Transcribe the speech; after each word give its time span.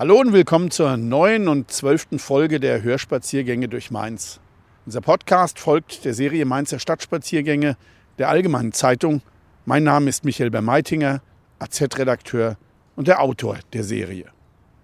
Hallo 0.00 0.18
und 0.18 0.32
willkommen 0.32 0.70
zur 0.70 0.96
neuen 0.96 1.46
und 1.46 1.70
zwölften 1.70 2.18
Folge 2.18 2.58
der 2.58 2.82
Hörspaziergänge 2.82 3.68
durch 3.68 3.90
Mainz. 3.90 4.40
Unser 4.86 5.02
Podcast 5.02 5.58
folgt 5.58 6.06
der 6.06 6.14
Serie 6.14 6.46
Mainzer 6.46 6.78
Stadtspaziergänge 6.78 7.76
der 8.16 8.30
Allgemeinen 8.30 8.72
Zeitung. 8.72 9.20
Mein 9.66 9.84
Name 9.84 10.08
ist 10.08 10.24
Michael 10.24 10.50
Bermeitinger, 10.50 11.20
AZ-Redakteur 11.58 12.56
und 12.96 13.08
der 13.08 13.20
Autor 13.20 13.58
der 13.74 13.84
Serie. 13.84 14.24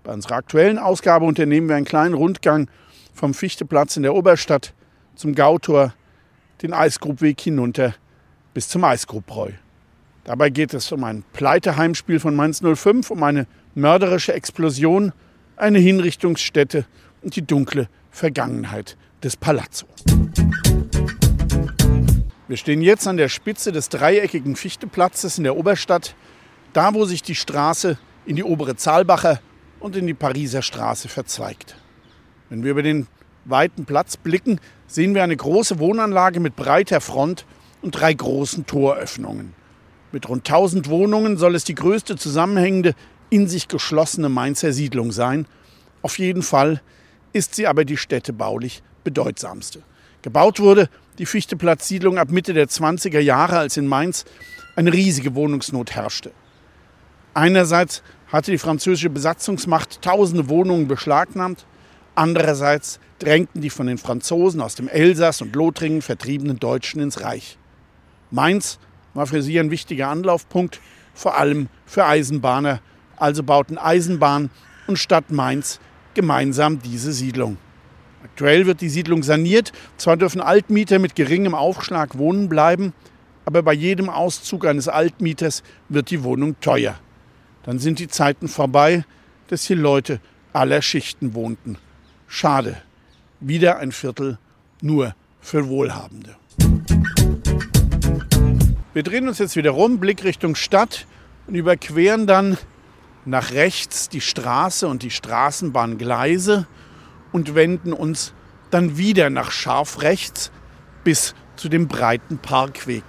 Bei 0.05 0.13
unserer 0.13 0.35
aktuellen 0.35 0.79
Ausgabe 0.79 1.25
unternehmen 1.25 1.71
wir 1.71 1.77
einen 1.77 1.87
kleinen 1.87 2.13
Rundgang 2.13 2.69
vom 3.15 3.33
Fichteplatz 3.33 3.97
in 3.97 4.03
der 4.03 4.15
Oberstadt 4.15 4.75
zum 5.15 5.35
Gautor, 5.35 5.95
den 6.61 6.75
Eisgrubweg 6.75 7.41
hinunter 7.41 7.95
bis 8.53 8.69
zum 8.69 8.85
Eisgrubbräu. 8.85 9.53
Dabei 10.25 10.51
geht 10.51 10.75
es 10.75 10.93
um 10.93 11.05
ein 11.05 11.25
Pleiteheimspiel 11.33 12.21
von 12.21 12.37
Mainz 12.37 12.61
05, 12.61 13.11
um 13.11 13.23
eine 13.23 13.47
mörderische 13.77 14.33
Explosion, 14.33 15.13
eine 15.57 15.79
Hinrichtungsstätte 15.79 16.87
und 17.23 17.37
die 17.37 17.47
dunkle 17.47 17.89
Vergangenheit 18.11 18.97
des 19.23 19.37
Palazzo. 19.37 19.87
Wir 22.49 22.57
stehen 22.57 22.81
jetzt 22.81 23.07
an 23.07 23.19
der 23.19 23.29
Spitze 23.29 23.73
des 23.73 23.91
dreieckigen 23.91 24.57
Fichteplatzes 24.57 25.37
in 25.37 25.45
der 25.45 25.57
Oberstadt, 25.57 26.15
da 26.73 26.95
wo 26.95 27.05
sich 27.05 27.23
die 27.23 27.35
Straße 27.35 27.99
in 28.25 28.37
die 28.37 28.45
obere 28.45 28.77
Zahlbacher 28.77 29.41
und 29.79 29.95
in 29.95 30.07
die 30.07 30.15
Pariser 30.15 30.63
Straße 30.63 31.09
verzweigt. 31.09 31.77
Wenn 32.49 32.65
wir 32.65 32.71
über 32.71 32.83
den 32.83 33.09
weiten 33.45 33.85
Platz 33.85 34.17
blicken, 34.17 34.59
sehen 34.87 35.15
wir 35.15 35.23
eine 35.23 35.37
große 35.37 35.79
Wohnanlage 35.79 36.41
mit 36.41 36.57
breiter 36.57 37.03
Front 37.03 37.45
und 37.83 37.93
drei 37.93 38.15
großen 38.15 38.65
Toröffnungen. 38.65 39.55
Mit 40.13 40.29
rund 40.29 40.49
1000 40.49 40.89
Wohnungen 40.89 41.37
soll 41.37 41.55
es 41.55 41.65
die 41.65 41.75
größte 41.75 42.17
zusammenhängende, 42.17 42.95
in 43.31 43.49
sich 43.49 43.69
geschlossene 43.69 44.29
Mainzer 44.29 44.73
Siedlung 44.73 45.13
sein. 45.13 45.47
Auf 46.03 46.19
jeden 46.19 46.43
Fall 46.43 46.81
ist 47.33 47.55
sie 47.55 47.67
aber 47.67 47.85
die 47.85 47.97
städtebaulich 47.97 48.83
bedeutsamste. 49.05 49.83
Gebaut 50.23 50.61
wurde 50.61 50.89
die 51.19 51.27
Fichteplatz-Siedlung 51.27 52.19
ab 52.19 52.31
Mitte 52.31 52.53
der 52.53 52.69
20er 52.69 53.21
Jahre, 53.21 53.59
als 53.59 53.77
in 53.77 53.87
Mainz 53.87 54.25
eine 54.75 54.93
riesige 54.93 55.35
Wohnungsnot 55.35 55.93
herrschte. 55.93 56.33
Einerseits 57.35 58.03
hatte 58.29 58.51
die 58.51 58.59
französische 58.59 59.11
Besatzungsmacht 59.11 60.03
tausende 60.03 60.49
Wohnungen 60.49 60.89
beschlagnahmt, 60.89 61.67
andererseits 62.15 62.99
drängten 63.19 63.61
die 63.61 63.71
von 63.71 63.87
den 63.87 63.99
Franzosen 63.99 64.61
aus 64.61 64.75
dem 64.75 64.89
Elsass 64.89 65.43
und 65.43 65.55
Lothringen 65.55 66.03
vertriebenen 66.03 66.59
Deutschen 66.59 67.01
ins 67.01 67.21
Reich. 67.21 67.59
Mainz 68.31 68.79
war 69.15 69.27
für 69.27 69.43
sie 69.43 69.59
ein 69.59 69.71
wichtiger 69.71 70.09
Anlaufpunkt, 70.09 70.81
vor 71.15 71.37
allem 71.37 71.69
für 71.87 72.05
Eisenbahner. 72.05 72.81
Also 73.17 73.43
bauten 73.43 73.79
Eisenbahn 73.79 74.51
und 74.87 74.99
Stadt 74.99 75.31
Mainz 75.31 75.81
gemeinsam 76.15 76.81
diese 76.81 77.13
Siedlung. 77.13 77.59
Aktuell 78.25 78.67
wird 78.67 78.81
die 78.81 78.89
Siedlung 78.89 79.23
saniert. 79.23 79.73
Zwar 79.97 80.17
dürfen 80.17 80.41
Altmieter 80.41 80.99
mit 80.99 81.15
geringem 81.15 81.55
Aufschlag 81.55 82.19
wohnen 82.19 82.49
bleiben, 82.49 82.93
aber 83.45 83.63
bei 83.63 83.73
jedem 83.73 84.09
Auszug 84.09 84.67
eines 84.67 84.89
Altmieters 84.89 85.63
wird 85.89 86.11
die 86.11 86.25
Wohnung 86.25 86.59
teuer. 86.61 86.97
Dann 87.63 87.79
sind 87.79 87.99
die 87.99 88.09
Zeiten 88.09 88.49
vorbei, 88.49 89.05
dass 89.49 89.65
hier 89.65 89.77
Leute 89.77 90.21
aller 90.53 90.83
Schichten 90.83 91.35
wohnten. 91.35 91.79
Schade. 92.27 92.77
Wieder 93.41 93.79
ein 93.79 93.93
Viertel 93.93 94.39
nur 94.81 95.15
für 95.41 95.69
Wohlhabende. 95.69 96.37
Wir 98.95 99.03
drehen 99.03 99.29
uns 99.29 99.39
jetzt 99.39 99.57
wieder 99.57 99.73
rum, 99.73 99.99
Blick 99.99 100.25
Richtung 100.25 100.55
Stadt 100.55 101.07
und 101.47 101.55
überqueren 101.55 102.27
dann 102.27 102.57
nach 103.27 103.51
rechts 103.53 104.09
die 104.09 104.21
Straße 104.21 104.87
und 104.87 105.03
die 105.03 105.11
Straßenbahngleise 105.11 106.67
und 107.33 107.55
wenden 107.55 107.93
uns 107.93 108.33
dann 108.71 108.97
wieder 108.97 109.31
nach 109.31 109.51
scharf 109.51 110.03
rechts 110.03 110.51
bis 111.05 111.35
zu 111.57 111.69
dem 111.69 111.89
breiten 111.89 112.39
Parkweg. 112.39 113.05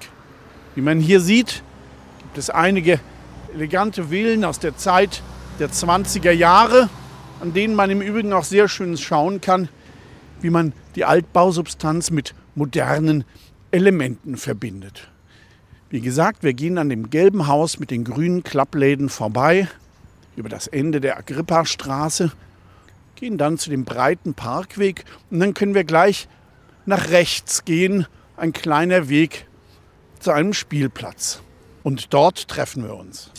Wie 0.76 0.82
man 0.82 1.00
hier 1.00 1.22
sieht, 1.22 1.64
gibt 2.20 2.38
es 2.38 2.50
einige 2.50 3.00
elegante 3.54 4.06
Villen 4.06 4.44
aus 4.44 4.60
der 4.60 4.76
Zeit 4.76 5.22
der 5.60 5.70
20er 5.70 6.32
Jahre, 6.32 6.90
an 7.40 7.54
denen 7.54 7.76
man 7.76 7.90
im 7.90 8.02
Übrigen 8.02 8.34
auch 8.34 8.44
sehr 8.44 8.68
schön 8.68 8.98
schauen 8.98 9.42
kann, 9.42 9.70
wie 10.42 10.50
man 10.50 10.74
die 10.96 11.06
Altbausubstanz 11.06 12.12
mit 12.12 12.34
modernen 12.56 13.24
Elementen 13.72 14.38
verbindet. 14.38 15.10
Wie 15.90 16.02
gesagt, 16.02 16.44
wir 16.44 16.54
gehen 16.54 16.78
an 16.78 16.90
dem 16.90 17.10
gelben 17.10 17.48
Haus 17.48 17.80
mit 17.80 17.92
den 17.92 18.04
grünen 18.04 18.44
Klappläden 18.44 19.10
vorbei, 19.10 19.68
über 20.38 20.50
das 20.50 20.68
Ende 20.68 21.02
der 21.02 21.18
Agrippa-Straße, 21.18 22.32
gehen 23.16 23.38
dann 23.38 23.58
zu 23.58 23.70
dem 23.70 23.84
breiten 23.84 24.36
Parkweg 24.36 25.04
und 25.32 25.40
dann 25.40 25.54
können 25.54 25.74
wir 25.74 25.84
gleich 25.84 26.30
nach 26.86 27.10
rechts 27.10 27.66
gehen, 27.66 28.06
ein 28.38 28.54
kleiner 28.54 29.10
Weg 29.10 29.48
zu 30.20 30.32
einem 30.32 30.54
Spielplatz. 30.54 31.42
Und 31.84 32.14
dort 32.14 32.48
treffen 32.48 32.84
wir 32.84 32.96
uns. 32.96 33.32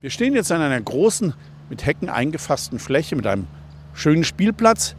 Wir 0.00 0.10
stehen 0.10 0.34
jetzt 0.34 0.50
an 0.50 0.60
einer 0.60 0.80
großen, 0.80 1.34
mit 1.68 1.86
Hecken 1.86 2.08
eingefassten 2.08 2.80
Fläche 2.80 3.14
mit 3.14 3.26
einem 3.28 3.46
schönen 3.94 4.24
Spielplatz. 4.24 4.96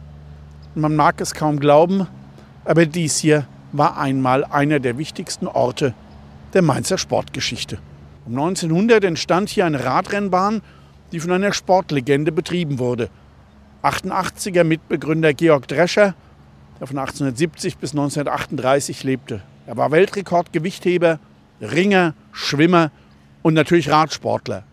Man 0.74 0.96
mag 0.96 1.20
es 1.20 1.34
kaum 1.34 1.60
glauben, 1.60 2.06
aber 2.64 2.86
dies 2.86 3.18
hier 3.18 3.46
war 3.72 3.98
einmal 3.98 4.44
einer 4.44 4.80
der 4.80 4.96
wichtigsten 4.96 5.46
Orte 5.46 5.92
der 6.54 6.62
Mainzer 6.62 6.96
Sportgeschichte. 6.96 7.78
Um 8.24 8.32
1900 8.38 9.04
entstand 9.04 9.48
hier 9.48 9.66
eine 9.66 9.84
Radrennbahn, 9.84 10.62
die 11.10 11.20
von 11.20 11.32
einer 11.32 11.52
Sportlegende 11.52 12.32
betrieben 12.32 12.78
wurde. 12.78 13.10
88er 13.82 14.64
Mitbegründer 14.64 15.34
Georg 15.34 15.66
Drescher, 15.66 16.14
der 16.80 16.86
von 16.86 16.98
1870 16.98 17.78
bis 17.78 17.92
1938 17.92 19.02
lebte. 19.02 19.42
Er 19.66 19.76
war 19.76 19.90
Weltrekordgewichtheber, 19.90 21.18
Ringer, 21.60 22.14
Schwimmer 22.32 22.90
und 23.42 23.54
natürlich 23.54 23.90
Radsportler. 23.90 24.64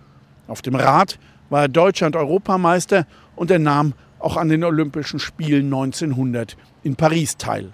Auf 0.47 0.61
dem 0.61 0.75
Rad 0.75 1.19
war 1.49 1.63
er 1.63 1.67
Deutscher 1.67 2.05
und 2.05 2.15
Europameister 2.15 3.05
und 3.35 3.51
er 3.51 3.59
nahm 3.59 3.93
auch 4.19 4.37
an 4.37 4.49
den 4.49 4.63
Olympischen 4.63 5.19
Spielen 5.19 5.65
1900 5.65 6.57
in 6.83 6.95
Paris 6.95 7.37
teil. 7.37 7.71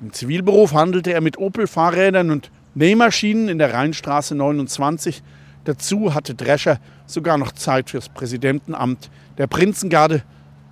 Im 0.00 0.12
Zivilberuf 0.12 0.72
handelte 0.72 1.12
er 1.12 1.20
mit 1.20 1.38
Opel-Fahrrädern 1.38 2.30
und 2.30 2.50
Nähmaschinen 2.74 3.48
in 3.48 3.58
der 3.58 3.74
Rheinstraße 3.74 4.34
29. 4.36 5.22
Dazu 5.64 6.14
hatte 6.14 6.34
Drescher 6.34 6.78
sogar 7.04 7.36
noch 7.36 7.52
Zeit 7.52 7.90
fürs 7.90 8.08
Präsidentenamt 8.08 9.10
der 9.38 9.48
Prinzengarde 9.48 10.22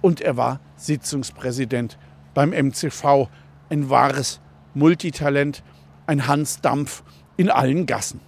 und 0.00 0.21
er 0.21 0.37
war 0.37 0.61
Sitzungspräsident 0.77 1.99
beim 2.35 2.50
MCV. 2.50 3.29
Ein 3.69 3.91
wahres 3.91 4.41
Multitalent, 4.75 5.65
ein 6.06 6.29
Hans 6.29 6.61
Dampf 6.61 7.03
in 7.37 7.50
allen 7.50 7.87
Gassen. 7.87 8.21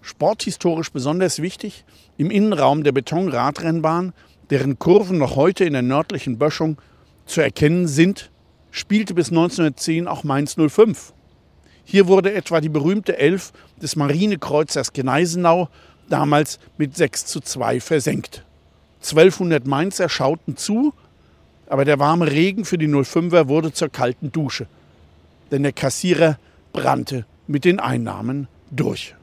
Sporthistorisch 0.00 0.90
besonders 0.90 1.40
wichtig 1.40 1.84
im 2.16 2.28
Innenraum 2.28 2.82
der 2.82 2.92
Betonradrennbahn, 2.92 4.12
deren 4.50 4.80
Kurven 4.80 5.18
noch 5.18 5.36
heute 5.36 5.64
in 5.64 5.74
der 5.74 5.82
nördlichen 5.82 6.38
Böschung 6.38 6.80
zu 7.24 7.40
erkennen 7.40 7.86
sind, 7.86 8.32
spielte 8.72 9.14
bis 9.14 9.30
1910 9.30 10.08
auch 10.08 10.24
Mainz 10.24 10.56
05. 10.56 11.14
Hier 11.84 12.06
wurde 12.06 12.32
etwa 12.32 12.60
die 12.60 12.68
berühmte 12.68 13.18
Elf 13.18 13.52
des 13.80 13.96
Marinekreuzers 13.96 14.92
Gneisenau 14.92 15.68
damals 16.08 16.58
mit 16.78 16.96
6 16.96 17.26
zu 17.26 17.40
2 17.40 17.80
versenkt. 17.80 18.44
1200 19.02 19.66
Mainzer 19.66 20.08
schauten 20.08 20.56
zu, 20.56 20.92
Aber 21.66 21.86
der 21.86 21.98
warme 21.98 22.30
Regen 22.30 22.66
für 22.66 22.76
die 22.76 22.86
05er 22.86 23.48
wurde 23.48 23.72
zur 23.72 23.88
kalten 23.88 24.30
Dusche. 24.30 24.66
Denn 25.50 25.62
der 25.62 25.72
Kassierer 25.72 26.38
brannte 26.72 27.24
mit 27.46 27.64
den 27.64 27.80
Einnahmen 27.80 28.46
durch. 28.70 29.14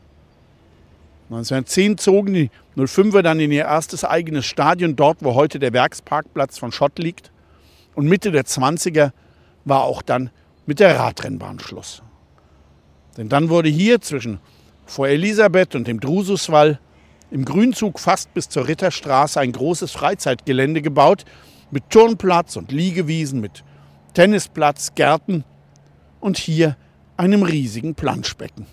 1910 1.30 2.00
zogen 2.00 2.34
die 2.34 2.50
05er 2.76 3.22
dann 3.22 3.40
in 3.40 3.52
ihr 3.52 3.66
erstes 3.66 4.04
eigenes 4.04 4.48
Stadion, 4.48 4.96
dort 4.96 5.20
wo 5.22 5.36
heute 5.36 5.60
der 5.60 5.74
Werksparkplatz 5.74 6.58
von 6.58 6.72
Schott 6.72 6.98
liegt. 6.98 7.32
Und 7.94 8.08
Mitte 8.08 8.32
der 8.32 8.46
20er 8.46 9.12
war 9.66 9.84
auch 9.84 10.02
dann 10.02 10.32
mit 10.66 10.80
der 10.80 10.98
Radrennbahn 10.98 11.60
Schluss. 11.60 12.02
Denn 13.19 13.27
dann 13.27 13.50
wurde 13.50 13.68
hier 13.68 14.00
zwischen 14.00 14.39
vor 14.86 15.10
Elisabeth 15.10 15.75
und 15.75 15.89
dem 15.89 16.00
Drususwall 16.00 16.80
im 17.31 17.44
Grünzug 17.44 18.00
fast 18.00 18.33
bis 18.33 18.48
zur 18.48 18.69
Ritterstraße 18.69 19.42
ein 19.42 19.51
großes 19.51 19.92
Freizeitgelände 19.92 20.81
gebaut 20.81 21.25
mit 21.69 21.89
Turnplatz 21.89 22.56
und 22.56 22.71
Liegewiesen, 22.71 23.42
mit 23.42 23.66
Tennisplatz, 24.13 24.95
Gärten 24.95 25.44
und 26.21 26.38
hier 26.38 26.77
einem 27.18 27.44
riesigen 27.44 27.94
Planschbecken. 27.94 28.68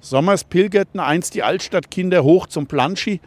Sommers 0.00 0.44
pilgerten 0.44 0.98
einst 0.98 1.34
die 1.34 1.42
Altstadtkinder 1.42 2.24
hoch 2.24 2.46
zum 2.46 2.66
Planschi, 2.66 3.20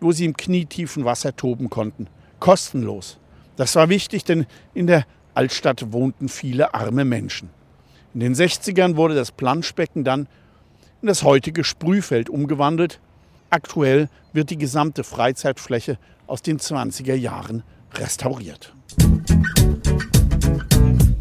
wo 0.00 0.10
sie 0.10 0.24
im 0.24 0.34
knietiefen 0.34 1.04
Wasser 1.04 1.36
toben 1.36 1.68
konnten. 1.68 2.06
Kostenlos. 2.40 3.18
Das 3.56 3.76
war 3.76 3.90
wichtig, 3.90 4.24
denn 4.24 4.46
in 4.72 4.86
der 4.86 5.04
Altstadt 5.34 5.92
wohnten 5.92 6.30
viele 6.30 6.72
arme 6.72 7.04
Menschen. 7.04 7.50
In 8.14 8.20
den 8.20 8.34
60ern 8.34 8.96
wurde 8.96 9.14
das 9.14 9.32
Planschbecken 9.32 10.04
dann 10.04 10.28
in 11.00 11.08
das 11.08 11.22
heutige 11.22 11.64
Sprühfeld 11.64 12.28
umgewandelt. 12.28 13.00
Aktuell 13.48 14.10
wird 14.34 14.50
die 14.50 14.58
gesamte 14.58 15.02
Freizeitfläche 15.02 15.98
aus 16.26 16.42
den 16.42 16.58
20er 16.58 17.14
Jahren 17.14 17.62
restauriert. 17.94 18.74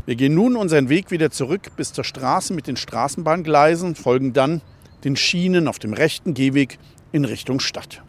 Wir 0.06 0.16
gehen 0.16 0.36
nun 0.36 0.58
unseren 0.58 0.90
Weg 0.90 1.12
wieder 1.12 1.32
zurück 1.32 1.72
bis 1.78 1.94
zur 1.94 2.04
Straße 2.04 2.54
mit 2.54 2.68
den 2.68 2.76
Straßenbahngleisen, 2.76 3.96
folgen 3.96 4.34
dann 4.34 4.62
den 5.06 5.16
Schienen 5.16 5.70
auf 5.70 5.80
dem 5.80 5.94
rechten 5.94 6.34
Gehweg 6.34 6.78
in 7.14 7.24
Richtung 7.24 7.62
Stadt. 7.62 8.04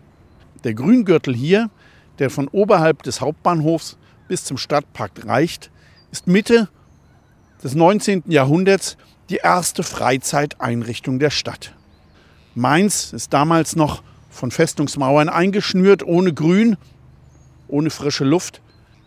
Der 0.65 0.75
Grüngürtel 0.75 1.35
hier, 1.35 1.71
der 2.19 2.31
von 2.31 2.49
oberhalb 2.49 3.05
des 3.05 3.21
Hauptbahnhofs 3.21 3.97
bis 4.27 4.45
zum 4.45 4.57
Stadtpark 4.57 5.25
reicht, 5.25 5.71
ist 6.11 6.27
Mitte 6.27 6.69
des 7.63 7.75
19. 7.75 8.25
Jahrhunderts 8.27 8.97
die 9.31 9.37
erste 9.37 9.83
Freizeiteinrichtung 9.83 11.19
der 11.19 11.31
Stadt. 11.31 11.75
Mainz 12.55 13.13
ist 13.13 13.33
damals 13.33 13.77
noch 13.77 14.03
von 14.31 14.51
Festungsmauern 14.51 15.29
eingeschnürt, 15.29 16.03
ohne 16.03 16.33
Grün, 16.33 16.77
ohne 17.69 17.91
frische 17.91 18.25
Luft, 18.25 18.61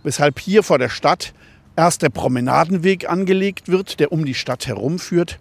weshalb 0.04 0.40
hier 0.40 0.64
vor 0.64 0.80
der 0.80 0.90
Stadt 0.90 1.34
erst 1.76 2.02
der 2.02 2.10
Promenadenweg 2.10 3.10
angelegt 3.10 3.68
wird, 3.68 4.00
der 4.00 4.12
um 4.12 4.26
die 4.26 4.34
Stadt 4.34 4.68
herumführt, 4.68 5.40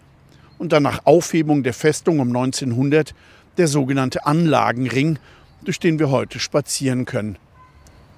und 0.59 0.73
dann 0.73 0.83
nach 0.83 1.05
Aufhebung 1.05 1.63
der 1.63 1.75
Festung 1.75 2.21
um 2.21 2.29
1900 2.29 3.15
der 3.57 3.69
sogenannte 3.69 4.27
Anlagenring, 4.27 5.19
durch 5.63 5.81
den 5.81 5.99
wir 5.99 6.11
heute 6.11 6.39
spazieren 6.39 7.05
können, 7.05 7.39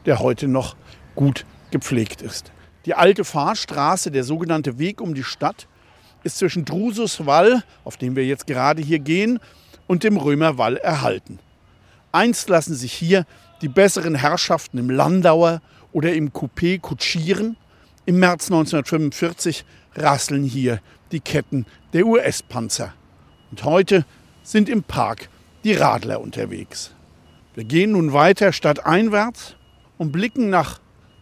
der 0.05 0.21
heute 0.21 0.49
noch 0.49 0.77
gut 1.15 1.45
gepflegt 1.71 2.23
ist. 2.23 2.53
Die 2.87 2.95
alte 2.95 3.25
Fahrstraße, 3.25 4.13
der 4.13 4.23
sogenannte 4.23 4.79
Weg 4.79 5.01
um 5.01 5.15
die 5.15 5.25
Stadt, 5.25 5.67
ist 6.23 6.39
zwischen 6.39 6.65
Drususwall, 6.65 7.65
auf 7.85 7.97
dem 7.97 8.15
wir 8.15 8.25
jetzt 8.25 8.47
gerade 8.47 8.81
hier 8.81 9.01
gehen, 9.01 9.41
und 9.89 10.05
dem 10.05 10.17
Römerwall 10.17 10.77
erhalten. 10.77 11.41
Einst 12.13 12.49
lassen 12.49 12.75
sich 12.75 12.93
hier 12.93 13.27
die 13.61 13.69
besseren 13.69 14.15
Herrschaften 14.15 14.79
im 14.79 14.89
Landauer 14.89 15.63
oder 15.93 16.13
im 16.15 16.31
Coupé 16.31 16.81
kutschieren. 16.81 17.57
Im 18.05 18.21
März 18.21 18.47
1945 18.47 19.65
rasseln 19.97 20.45
hier 20.45 20.81
die 21.11 21.21
Ketten 21.21 21.67
der 21.93 22.07
US-Panzer. 22.07 22.95
Und 23.51 23.65
heute 23.65 24.05
sind 24.45 24.69
im 24.69 24.85
Park 24.85 25.29
die 25.65 25.73
Radler 25.75 26.21
unterwegs. 26.21 26.93
Wir 27.55 27.65
gehen 27.65 27.93
nun 27.93 28.13
weiter 28.13 28.53
stadteinwärts 28.53 29.57
und 29.99 30.13
blicken 30.13 30.51
nach 30.51 30.81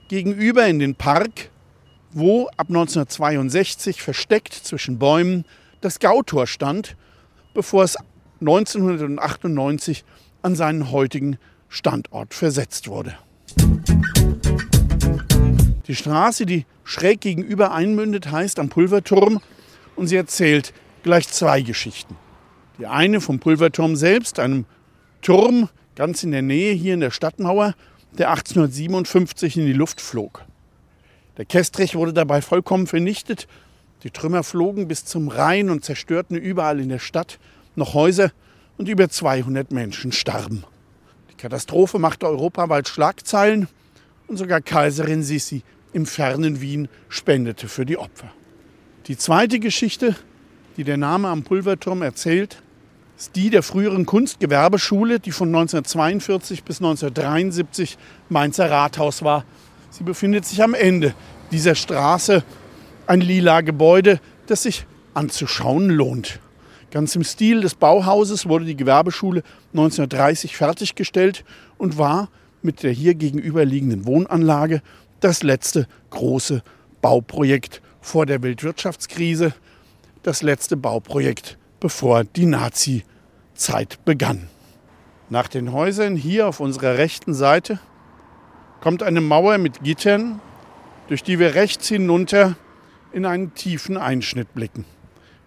gegenüber 0.09 0.67
in 0.67 0.79
den 0.79 0.95
Park, 0.95 1.51
wo 2.15 2.47
ab 2.57 2.69
1962 2.69 4.01
versteckt 4.01 4.55
zwischen 4.55 4.99
Bäumen 4.99 5.45
das 5.81 5.99
Gautor 5.99 6.47
stand, 6.47 6.97
bevor 7.53 7.85
es 7.85 7.97
1998 8.41 10.05
an 10.43 10.55
seinen 10.55 10.91
heutigen 10.91 11.39
Standort 11.69 12.33
versetzt 12.33 12.89
wurde. 12.89 13.17
Die 15.87 15.97
Straße, 15.97 16.47
die 16.47 16.67
schräg 16.85 17.21
gegenüber 17.21 17.73
einmündet, 17.73 18.31
heißt 18.31 18.59
am 18.59 18.69
Pulverturm 18.69 19.41
und 19.97 20.07
sie 20.07 20.17
erzählt 20.17 20.73
gleich 21.03 21.29
zwei 21.29 21.63
Geschichten. 21.63 22.17
Die 22.79 22.87
eine 22.87 23.21
vom 23.21 23.41
Pulverturm 23.41 23.97
selbst, 23.97 24.39
einem 24.39 24.67
Turm 25.21 25.69
ganz 25.97 26.23
in 26.23 26.31
der 26.31 26.43
Nähe 26.43 26.73
hier 26.75 26.95
in 26.95 27.01
der 27.01 27.11
Stadtmauer, 27.11 27.75
der 28.13 28.31
1857 28.31 29.57
in 29.57 29.67
die 29.67 29.73
Luft 29.73 30.01
flog. 30.01 30.45
Der 31.37 31.45
Kestrich 31.45 31.95
wurde 31.95 32.13
dabei 32.13 32.43
vollkommen 32.43 32.87
vernichtet. 32.87 33.49
Die 34.03 34.11
Trümmer 34.11 34.45
flogen 34.45 34.87
bis 34.87 35.05
zum 35.05 35.29
Rhein 35.29 35.71
und 35.71 35.85
zerstörten 35.85 36.37
überall 36.37 36.81
in 36.81 36.89
der 36.89 36.99
Stadt 36.99 37.39
noch 37.75 37.95
Häuser 37.95 38.31
und 38.77 38.89
über 38.89 39.09
200 39.09 39.73
Menschen 39.73 40.13
starben. 40.13 40.65
Die 41.31 41.37
Katastrophe 41.37 41.99
machte 41.99 42.27
europaweit 42.27 42.89
Schlagzeilen 42.89 43.69
und 44.29 44.37
sogar 44.37 44.61
Kaiserin 44.61 45.23
Sissi 45.23 45.63
im 45.93 46.07
fernen 46.07 46.61
Wien 46.61 46.89
spendete 47.09 47.69
für 47.69 47.87
die 47.87 47.99
Opfer. 47.99 48.31
Die 49.07 49.17
zweite 49.17 49.59
Geschichte, 49.59 50.17
die 50.77 50.85
der 50.85 50.97
Name 50.97 51.29
am 51.29 51.43
Pulverturm 51.43 52.03
erzählt, 52.03 52.63
ist 53.17 53.37
die 53.37 53.51
der 53.51 53.63
früheren 53.63 54.07
Kunstgewerbeschule, 54.07 55.21
die 55.21 55.31
von 55.31 55.49
1942 55.49 56.65
bis 56.65 56.79
1973 56.79 57.97
Mainzer 58.29 58.71
Rathaus 58.71 59.23
war. 59.23 59.45
Sie 59.97 60.03
befindet 60.03 60.45
sich 60.45 60.61
am 60.61 60.75
Ende 60.75 61.15
dieser 61.53 61.77
Straße, 61.77 62.43
ein 63.07 63.21
lila 63.21 63.61
Gebäude, 63.61 64.19
das 64.49 64.65
sich 64.65 64.87
anzuschauen 65.15 65.89
lohnt. 65.89 66.41
Ganz 66.91 67.15
im 67.15 67.23
Stil 67.23 67.61
des 67.61 67.77
Bauhauses 67.77 68.49
wurde 68.49 68.65
die 68.65 68.75
Gewerbeschule 68.75 69.45
1930 69.73 70.57
fertiggestellt 70.57 71.45
und 71.79 71.97
war 71.97 72.29
mit 72.61 72.83
der 72.83 72.91
hier 72.91 73.15
gegenüberliegenden 73.15 74.05
Wohnanlage 74.05 74.83
das 75.21 75.45
letzte 75.45 75.87
große 76.11 76.65
Bauprojekt 77.01 77.81
vor 78.01 78.27
der 78.27 78.43
Weltwirtschaftskrise, 78.43 79.55
das 80.25 80.43
letzte 80.43 80.77
Bauprojekt, 80.77 81.57
bevor 81.79 82.25
die 82.25 82.47
Nazi-Zeit 82.47 84.05
begann. 84.05 84.49
Nach 85.31 85.47
den 85.47 85.71
Häusern 85.71 86.17
hier 86.17 86.49
auf 86.49 86.59
unserer 86.59 86.99
rechten 86.99 87.33
Seite 87.33 87.79
kommt 88.85 89.03
eine 89.03 89.23
Mauer 89.23 89.57
mit 89.57 89.83
Gittern, 89.83 90.43
durch 91.09 91.23
die 91.23 91.39
wir 91.39 91.55
rechts 91.55 91.89
hinunter 91.89 92.55
in 93.15 93.25
einen 93.25 93.55
tiefen 93.55 93.97
Einschnitt 93.97 94.53
blicken, 94.53 94.85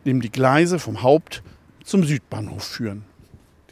dem 0.07 0.21
die 0.21 0.31
Gleise 0.31 0.79
vom 0.79 1.03
Haupt 1.03 1.43
zum 1.83 2.03
Südbahnhof 2.03 2.63
führen. 2.63 3.05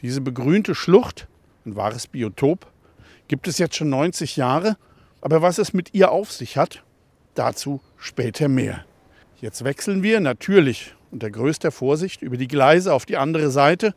Diese 0.02 0.20
begrünte 0.20 0.76
Schlucht, 0.76 1.26
ein 1.64 1.74
wahres 1.74 2.06
Biotop, 2.06 2.70
gibt 3.26 3.48
es 3.48 3.58
jetzt 3.58 3.74
schon 3.74 3.90
90 3.90 4.36
Jahre, 4.36 4.76
aber 5.20 5.42
was 5.42 5.58
es 5.58 5.72
mit 5.72 5.94
ihr 5.94 6.12
auf 6.12 6.30
sich 6.30 6.56
hat, 6.56 6.84
dazu 7.34 7.80
später 7.96 8.46
mehr. 8.46 8.84
Jetzt 9.40 9.64
wechseln 9.64 10.04
wir 10.04 10.20
natürlich 10.20 10.94
unter 11.10 11.28
größter 11.28 11.72
Vorsicht 11.72 12.22
über 12.22 12.36
die 12.36 12.46
Gleise 12.46 12.94
auf 12.94 13.04
die 13.04 13.16
andere 13.16 13.50
Seite 13.50 13.96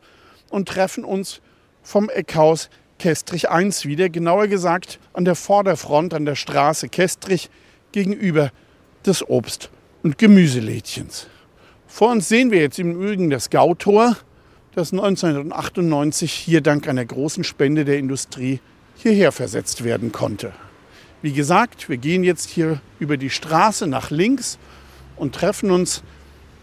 und 0.50 0.68
treffen 0.68 1.04
uns 1.04 1.40
vom 1.80 2.10
Eckhaus 2.10 2.70
Kestrich 3.00 3.48
1 3.48 3.86
wieder, 3.86 4.10
genauer 4.10 4.46
gesagt 4.46 4.98
an 5.14 5.24
der 5.24 5.34
Vorderfront 5.34 6.12
an 6.12 6.26
der 6.26 6.34
Straße 6.34 6.90
Kestrich 6.90 7.48
gegenüber 7.92 8.52
des 9.06 9.26
Obst- 9.26 9.70
und 10.02 10.18
Gemüselädchens. 10.18 11.26
Vor 11.86 12.10
uns 12.10 12.28
sehen 12.28 12.50
wir 12.50 12.60
jetzt 12.60 12.78
im 12.78 12.92
Übrigen 12.92 13.30
das 13.30 13.48
Gautor, 13.48 14.18
das 14.74 14.92
1998 14.92 16.30
hier 16.30 16.60
dank 16.60 16.86
einer 16.88 17.06
großen 17.06 17.42
Spende 17.42 17.86
der 17.86 17.96
Industrie 17.96 18.60
hierher 18.96 19.32
versetzt 19.32 19.82
werden 19.82 20.12
konnte. 20.12 20.52
Wie 21.22 21.32
gesagt, 21.32 21.88
wir 21.88 21.96
gehen 21.96 22.22
jetzt 22.22 22.50
hier 22.50 22.82
über 22.98 23.16
die 23.16 23.30
Straße 23.30 23.86
nach 23.86 24.10
links 24.10 24.58
und 25.16 25.34
treffen 25.34 25.70
uns 25.70 26.02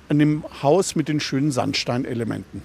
an 0.07 0.19
dem 0.19 0.43
Haus 0.61 0.95
mit 0.95 1.07
den 1.07 1.19
schönen 1.19 1.51
Sandsteinelementen. 1.51 2.61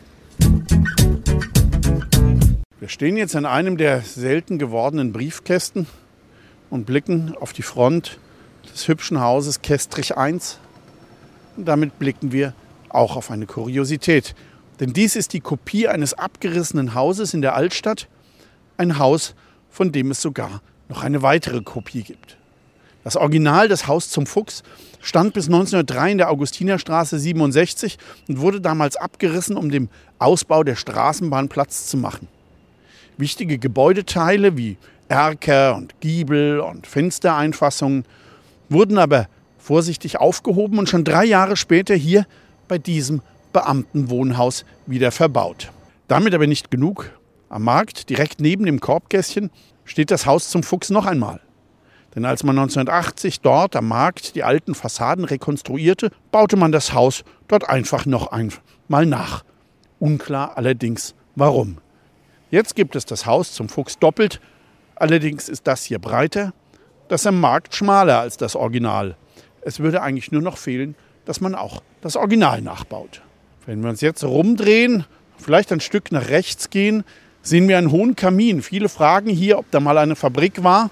Stehen 2.93 3.17
jetzt 3.17 3.35
an 3.35 3.47
einem 3.47 3.79
der 3.79 4.03
selten 4.03 4.59
gewordenen 4.59 5.15
Briefkästen 5.15 5.87
und 6.69 6.85
blicken 6.85 7.35
auf 7.41 7.55
die 7.55 7.63
Front 7.63 8.19
des 8.71 8.87
hübschen 8.87 9.19
Hauses 9.19 9.63
Kestrich 9.63 10.19
1. 10.19 10.59
Und 11.57 11.65
damit 11.65 11.99
blicken 11.99 12.33
wir 12.33 12.53
auch 12.91 13.17
auf 13.17 13.31
eine 13.31 13.47
Kuriosität. 13.47 14.35
Denn 14.79 14.93
dies 14.93 15.17
ist 15.17 15.33
die 15.33 15.41
Kopie 15.41 15.89
eines 15.89 16.13
abgerissenen 16.13 16.93
Hauses 16.93 17.33
in 17.33 17.41
der 17.41 17.55
Altstadt. 17.55 18.09
Ein 18.77 18.99
Haus, 18.99 19.35
von 19.71 19.91
dem 19.91 20.11
es 20.11 20.21
sogar 20.21 20.61
noch 20.91 21.03
eine 21.03 21.23
weitere 21.23 21.63
Kopie 21.63 22.03
gibt. 22.03 22.37
Das 23.05 23.17
Original 23.17 23.69
des 23.69 23.87
Haus 23.87 24.11
zum 24.11 24.27
Fuchs 24.27 24.63
stand 25.01 25.33
bis 25.33 25.47
1903 25.47 26.13
in 26.13 26.19
der 26.19 26.31
Augustinerstraße 26.31 27.19
67 27.19 27.97
und 28.29 28.41
wurde 28.41 28.61
damals 28.61 28.97
abgerissen, 28.97 29.57
um 29.57 29.71
dem 29.71 29.89
Ausbau 30.19 30.63
der 30.63 30.77
Straßenbahn 30.77 31.49
Platz 31.49 31.87
zu 31.87 31.97
machen. 31.97 32.29
Wichtige 33.23 33.59
Gebäudeteile 33.59 34.57
wie 34.57 34.79
Erker 35.07 35.77
und 35.77 36.01
Giebel 36.01 36.59
und 36.59 36.89
Fenstereinfassungen 36.89 38.05
wurden 38.69 38.99
aber 38.99 39.29
vorsichtig 39.59 40.19
aufgehoben 40.19 40.77
und 40.81 40.89
schon 40.89 41.05
drei 41.05 41.25
Jahre 41.25 41.57
später 41.57 41.95
hier 41.95 42.27
bei 42.67 42.79
diesem 42.79 43.23
Beamtenwohnhaus 43.53 44.65
wieder 44.87 45.13
verbaut. 45.13 45.71
Damit 46.09 46.35
aber 46.35 46.49
nicht 46.49 46.73
genug. 46.73 47.17
Am 47.49 47.63
Markt, 47.63 48.11
direkt 48.11 48.41
neben 48.41 48.67
dem 48.67 48.81
Korbgässchen, 48.81 49.53
steht 49.85 50.11
das 50.11 50.27
Haus 50.27 50.51
zum 50.51 50.65
Fuchs 50.65 50.91
noch 50.91 51.07
einmal. 51.07 51.39
Denn 52.17 52.25
als 52.25 52.43
man 52.43 52.59
1980 52.59 53.41
dort 53.41 53.77
am 53.77 53.87
Markt 53.87 54.35
die 54.35 54.43
alten 54.43 54.75
Fassaden 54.75 55.25
rekonstruierte, 55.25 56.11
baute 56.33 56.57
man 56.57 56.73
das 56.73 56.93
Haus 56.93 57.23
dort 57.47 57.69
einfach 57.69 58.05
noch 58.05 58.33
einmal 58.33 59.07
nach. 59.07 59.45
Unklar 60.01 60.57
allerdings 60.57 61.15
warum. 61.37 61.79
Jetzt 62.53 62.77
gibt 62.77 62.97
es 62.97 63.07
das 63.07 63.25
Haus 63.25 63.55
zum 63.55 63.71
Fuchs 63.71 63.99
doppelt, 63.99 64.39
allerdings 64.95 65.49
ist 65.49 65.67
das 65.67 65.85
hier 65.85 65.99
breiter, 65.99 66.53
das 67.09 67.27
am 67.27 67.41
Markt 67.41 67.75
schmaler 67.75 68.21
als 68.21 68.37
das 68.37 68.57
Original. 68.57 69.17
Es 69.63 69.81
würde 69.81 70.03
eigentlich 70.03 70.33
nur 70.33 70.43
noch 70.43 70.59
fehlen, 70.59 70.95
dass 71.25 71.41
man 71.41 71.55
auch 71.55 71.83
das 72.03 72.15
Original 72.15 72.61
nachbaut. 72.61 73.23
Wenn 73.65 73.83
wir 73.83 73.89
uns 73.89 74.03
jetzt 74.03 74.23
rumdrehen, 74.23 75.07
vielleicht 75.39 75.73
ein 75.73 75.81
Stück 75.81 76.13
nach 76.13 76.29
rechts 76.29 76.69
gehen, 76.69 77.05
sehen 77.41 77.69
wir 77.69 77.79
einen 77.79 77.91
hohen 77.91 78.17
Kamin. 78.17 78.61
Viele 78.61 78.91
fragen 78.91 79.31
hier, 79.31 79.59
ob 79.59 79.71
da 79.71 79.81
mal 79.81 79.97
eine 79.97 80.15
Fabrik 80.15 80.63
war. 80.63 80.91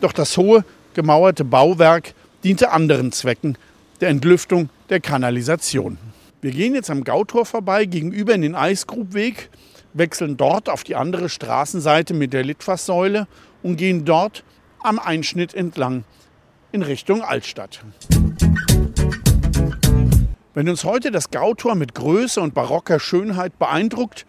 Doch 0.00 0.12
das 0.12 0.38
hohe, 0.38 0.64
gemauerte 0.94 1.44
Bauwerk 1.44 2.14
diente 2.44 2.70
anderen 2.70 3.12
Zwecken, 3.12 3.58
der 4.00 4.08
Entlüftung 4.08 4.70
der 4.88 5.00
Kanalisation. 5.00 5.98
Wir 6.40 6.52
gehen 6.52 6.74
jetzt 6.74 6.88
am 6.88 7.04
Gautor 7.04 7.44
vorbei, 7.44 7.84
gegenüber 7.84 8.34
in 8.34 8.40
den 8.40 8.54
Eisgrubweg, 8.54 9.50
wechseln 9.94 10.36
dort 10.36 10.68
auf 10.68 10.84
die 10.84 10.96
andere 10.96 11.28
Straßenseite 11.28 12.12
mit 12.12 12.32
der 12.32 12.44
Litfaßsäule 12.44 13.26
und 13.62 13.76
gehen 13.76 14.04
dort 14.04 14.44
am 14.82 14.98
Einschnitt 14.98 15.54
entlang 15.54 16.04
in 16.72 16.82
Richtung 16.82 17.22
Altstadt. 17.22 17.80
Wenn 20.52 20.68
uns 20.68 20.84
heute 20.84 21.10
das 21.10 21.30
Gautor 21.30 21.74
mit 21.74 21.94
Größe 21.94 22.40
und 22.40 22.54
barocker 22.54 23.00
Schönheit 23.00 23.58
beeindruckt, 23.58 24.26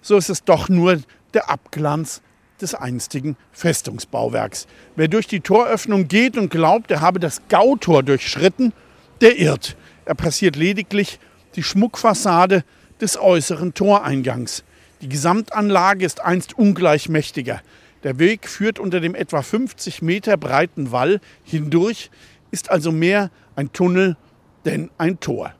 so 0.00 0.16
ist 0.16 0.30
es 0.30 0.44
doch 0.44 0.68
nur 0.68 1.00
der 1.34 1.50
Abglanz 1.50 2.22
des 2.60 2.74
einstigen 2.74 3.36
Festungsbauwerks. 3.52 4.66
Wer 4.96 5.08
durch 5.08 5.26
die 5.26 5.40
Toröffnung 5.40 6.08
geht 6.08 6.36
und 6.36 6.50
glaubt, 6.50 6.90
er 6.90 7.00
habe 7.00 7.20
das 7.20 7.42
Gautor 7.48 8.02
durchschritten, 8.02 8.72
der 9.20 9.38
irrt. 9.38 9.76
Er 10.04 10.14
passiert 10.14 10.56
lediglich 10.56 11.18
die 11.56 11.62
Schmuckfassade 11.62 12.64
des 13.00 13.18
äußeren 13.18 13.74
Toreingangs. 13.74 14.64
Die 15.00 15.08
Gesamtanlage 15.08 16.04
ist 16.04 16.20
einst 16.20 16.58
ungleich 16.58 17.08
mächtiger. 17.08 17.62
Der 18.02 18.18
Weg 18.18 18.48
führt 18.48 18.78
unter 18.78 19.00
dem 19.00 19.14
etwa 19.14 19.40
50 19.40 20.02
Meter 20.02 20.36
breiten 20.36 20.92
Wall 20.92 21.20
hindurch, 21.42 22.10
ist 22.50 22.70
also 22.70 22.92
mehr 22.92 23.30
ein 23.56 23.72
Tunnel 23.72 24.16
denn 24.66 24.90
ein 24.98 25.20
Tor. 25.20 25.54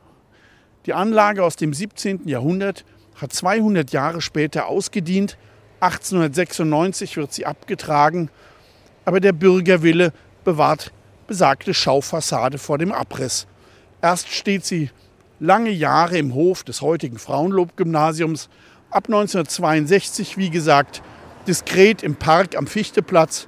Die 0.85 0.93
Anlage 0.93 1.43
aus 1.43 1.55
dem 1.55 1.73
17. 1.73 2.27
Jahrhundert 2.27 2.85
hat 3.15 3.33
200 3.33 3.91
Jahre 3.91 4.21
später 4.21 4.67
ausgedient 4.67 5.37
1896 5.79 7.17
wird 7.17 7.33
sie 7.33 7.47
abgetragen, 7.47 8.29
aber 9.05 9.19
der 9.19 9.33
Bürgerwille 9.33 10.13
bewahrt 10.43 10.91
besagte 11.25 11.73
Schaufassade 11.73 12.59
vor 12.59 12.77
dem 12.77 12.91
Abriss. 12.91 13.47
Erst 14.01 14.29
steht 14.29 14.65
sie 14.65 14.91
lange 15.39 15.71
Jahre 15.71 16.17
im 16.19 16.35
Hof 16.35 16.63
des 16.63 16.81
heutigen 16.81 17.17
Frauenlob-Gymnasiums, 17.17 18.49
ab 18.91 19.05
1962, 19.07 20.37
wie 20.37 20.49
gesagt, 20.49 21.01
diskret 21.47 22.03
im 22.03 22.15
Park 22.15 22.55
am 22.55 22.67
Fichteplatz, 22.67 23.47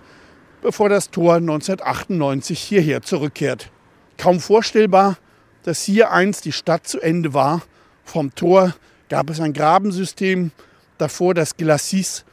bevor 0.62 0.90
das 0.90 1.12
Tor 1.12 1.36
1998 1.36 2.60
hierher 2.60 3.02
zurückkehrt. 3.02 3.70
Kaum 4.18 4.40
vorstellbar, 4.40 5.18
dass 5.64 5.84
hier 5.84 6.12
einst 6.12 6.46
die 6.46 6.52
Stadt 6.52 6.88
zu 6.88 7.00
Ende 7.00 7.34
war. 7.34 7.62
Vom 8.04 8.34
Tor 8.36 8.74
gab 9.10 9.30
es 9.30 9.40
ein 9.40 9.54
Grabensystem, 9.54 10.52
davor 10.98 11.34
das 11.34 11.58
Glacis, 11.58 12.26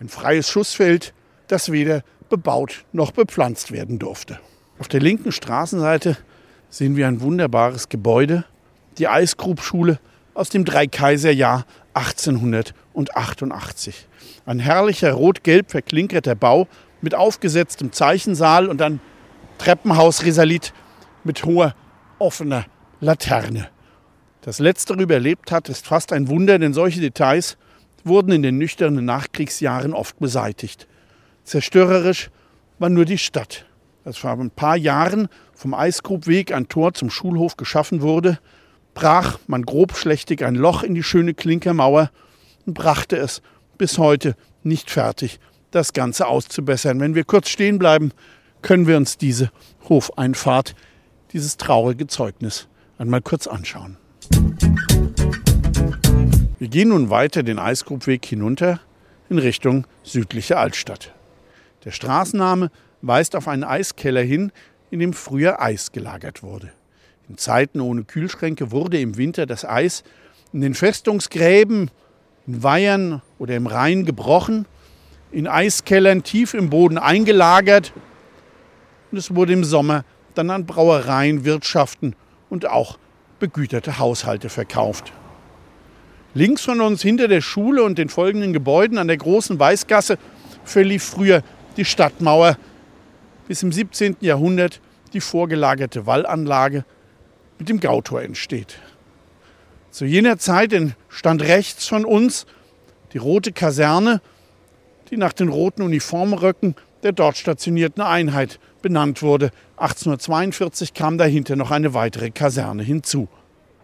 ein 0.00 0.08
freies 0.08 0.50
Schussfeld, 0.50 1.14
das 1.48 1.72
weder 1.72 2.02
bebaut 2.28 2.84
noch 2.92 3.12
bepflanzt 3.12 3.72
werden 3.72 3.98
durfte. 3.98 4.38
Auf 4.78 4.88
der 4.88 5.00
linken 5.00 5.32
Straßenseite 5.32 6.16
sehen 6.68 6.96
wir 6.96 7.06
ein 7.06 7.20
wunderbares 7.20 7.88
Gebäude, 7.88 8.44
die 8.98 9.08
Eisgrubschule 9.08 9.98
aus 10.34 10.48
dem 10.48 10.64
Dreikaiserjahr 10.64 11.64
1888. 11.94 14.08
Ein 14.46 14.58
herrlicher 14.58 15.12
rot-gelb 15.12 15.70
verklinkerter 15.70 16.34
Bau 16.34 16.66
mit 17.00 17.14
aufgesetztem 17.14 17.92
Zeichensaal 17.92 18.68
und 18.68 18.82
ein 18.82 19.00
Treppenhausrisalit 19.58 20.72
mit 21.22 21.44
hoher 21.44 21.74
offener 22.18 22.66
Laterne. 23.00 23.68
Das 24.42 24.58
letztere 24.58 25.02
überlebt 25.02 25.52
hat, 25.52 25.68
ist 25.68 25.86
fast 25.86 26.12
ein 26.12 26.28
Wunder, 26.28 26.58
denn 26.58 26.74
solche 26.74 27.00
Details 27.00 27.56
wurden 28.04 28.32
in 28.32 28.42
den 28.42 28.58
nüchternen 28.58 29.04
Nachkriegsjahren 29.04 29.94
oft 29.94 30.18
beseitigt. 30.18 30.86
Zerstörerisch 31.44 32.30
war 32.78 32.90
nur 32.90 33.04
die 33.04 33.18
Stadt. 33.18 33.66
Als 34.04 34.18
vor 34.18 34.32
ein 34.32 34.50
paar 34.50 34.76
Jahren 34.76 35.28
vom 35.54 35.72
Eisgrubweg 35.72 36.52
ein 36.52 36.68
Tor 36.68 36.92
zum 36.92 37.08
Schulhof 37.08 37.56
geschaffen 37.56 38.02
wurde, 38.02 38.38
brach 38.94 39.38
man 39.46 39.64
grobschlächtig 39.64 40.44
ein 40.44 40.54
Loch 40.54 40.82
in 40.82 40.94
die 40.94 41.02
schöne 41.02 41.34
Klinkermauer 41.34 42.10
und 42.66 42.74
brachte 42.74 43.16
es 43.16 43.42
bis 43.76 43.98
heute 43.98 44.36
nicht 44.62 44.90
fertig, 44.90 45.40
das 45.70 45.92
Ganze 45.92 46.26
auszubessern. 46.26 47.00
Wenn 47.00 47.14
wir 47.14 47.24
kurz 47.24 47.48
stehen 47.48 47.78
bleiben, 47.78 48.12
können 48.62 48.86
wir 48.86 48.96
uns 48.96 49.18
diese 49.18 49.50
Hofeinfahrt, 49.88 50.74
dieses 51.32 51.56
traurige 51.56 52.06
Zeugnis 52.06 52.68
einmal 52.96 53.20
kurz 53.20 53.46
anschauen. 53.46 53.96
Wir 56.58 56.68
gehen 56.68 56.88
nun 56.88 57.10
weiter 57.10 57.42
den 57.42 57.58
Eisgrubweg 57.58 58.24
hinunter 58.24 58.80
in 59.28 59.38
Richtung 59.38 59.86
südliche 60.02 60.56
Altstadt. 60.56 61.12
Der 61.84 61.90
Straßenname 61.90 62.70
weist 63.02 63.36
auf 63.36 63.48
einen 63.48 63.64
Eiskeller 63.64 64.22
hin, 64.22 64.52
in 64.90 65.00
dem 65.00 65.12
früher 65.12 65.60
Eis 65.60 65.92
gelagert 65.92 66.42
wurde. 66.42 66.72
In 67.28 67.38
Zeiten 67.38 67.80
ohne 67.80 68.04
Kühlschränke 68.04 68.70
wurde 68.70 69.00
im 69.00 69.16
Winter 69.16 69.46
das 69.46 69.64
Eis 69.64 70.04
in 70.52 70.60
den 70.60 70.74
Festungsgräben, 70.74 71.90
in 72.46 72.62
Weihern 72.62 73.22
oder 73.38 73.56
im 73.56 73.66
Rhein 73.66 74.04
gebrochen, 74.04 74.66
in 75.32 75.48
Eiskellern 75.48 76.22
tief 76.22 76.54
im 76.54 76.70
Boden 76.70 76.98
eingelagert 76.98 77.92
und 79.10 79.18
es 79.18 79.34
wurde 79.34 79.52
im 79.52 79.64
Sommer 79.64 80.04
dann 80.34 80.50
an 80.50 80.66
Brauereien, 80.66 81.44
Wirtschaften 81.44 82.14
und 82.50 82.68
auch 82.68 82.98
begüterte 83.40 83.98
Haushalte 83.98 84.48
verkauft. 84.48 85.12
Links 86.34 86.62
von 86.62 86.80
uns 86.80 87.02
hinter 87.02 87.28
der 87.28 87.40
Schule 87.40 87.84
und 87.84 87.96
den 87.96 88.08
folgenden 88.08 88.52
Gebäuden 88.52 88.98
an 88.98 89.06
der 89.06 89.16
großen 89.16 89.58
Weißgasse 89.58 90.18
verlief 90.64 91.04
früher 91.04 91.42
die 91.76 91.84
Stadtmauer, 91.84 92.58
bis 93.46 93.62
im 93.62 93.72
17. 93.72 94.16
Jahrhundert 94.20 94.80
die 95.12 95.20
vorgelagerte 95.20 96.06
Wallanlage 96.06 96.84
mit 97.58 97.68
dem 97.68 97.80
Gautor 97.80 98.22
entsteht. 98.22 98.78
Zu 99.90 100.04
jener 100.04 100.38
Zeit 100.38 100.72
entstand 100.72 101.42
rechts 101.42 101.86
von 101.86 102.04
uns 102.04 102.46
die 103.12 103.18
rote 103.18 103.52
Kaserne, 103.52 104.20
die 105.10 105.16
nach 105.16 105.32
den 105.32 105.48
roten 105.48 105.82
Uniformröcken 105.82 106.74
der 107.04 107.12
dort 107.12 107.36
stationierten 107.36 108.02
Einheit 108.02 108.58
benannt 108.82 109.22
wurde. 109.22 109.50
1842 109.76 110.94
kam 110.94 111.18
dahinter 111.18 111.54
noch 111.54 111.70
eine 111.70 111.94
weitere 111.94 112.30
Kaserne 112.30 112.82
hinzu. 112.82 113.28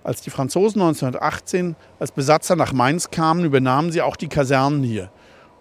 Als 0.02 0.22
die 0.22 0.30
Franzosen 0.30 0.80
1918 0.80 1.76
als 1.98 2.10
Besatzer 2.10 2.56
nach 2.56 2.72
Mainz 2.72 3.10
kamen, 3.10 3.44
übernahmen 3.44 3.92
sie 3.92 4.00
auch 4.00 4.16
die 4.16 4.28
Kasernen 4.28 4.82
hier. 4.82 5.10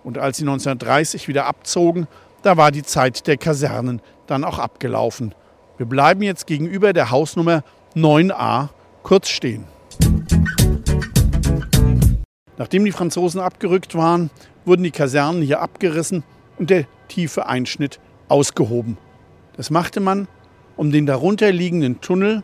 Und 0.04 0.18
als 0.18 0.38
sie 0.38 0.44
1930 0.44 1.28
wieder 1.28 1.46
abzogen, 1.46 2.08
da 2.42 2.56
war 2.56 2.72
die 2.72 2.84
Zeit 2.84 3.28
der 3.28 3.36
Kasernen 3.36 4.02
dann 4.28 4.46
auch 4.46 4.58
abgelaufen. 4.58 5.36
Wir 5.78 5.86
bleiben 5.86 6.22
jetzt 6.22 6.48
gegenüber 6.48 6.94
der 6.94 7.12
Hausnummer 7.12 7.64
9a 7.96 8.70
kurz 9.04 9.30
stehen. 9.30 9.66
Nachdem 12.58 12.86
die 12.86 12.92
Franzosen 12.92 13.40
abgerückt 13.42 13.96
waren, 13.96 14.30
wurden 14.66 14.84
die 14.84 14.92
Kasernen 14.92 15.42
hier 15.42 15.62
abgerissen 15.62 16.24
und 16.58 16.70
der 16.70 16.86
tiefe 17.08 17.48
Einschnitt 17.48 18.00
ausgehoben. 18.28 18.98
Das 19.56 19.70
machte 19.70 20.00
man, 20.00 20.28
um 20.76 20.92
den 20.92 21.06
darunter 21.06 21.52
liegenden 21.52 22.02
Tunnel 22.02 22.44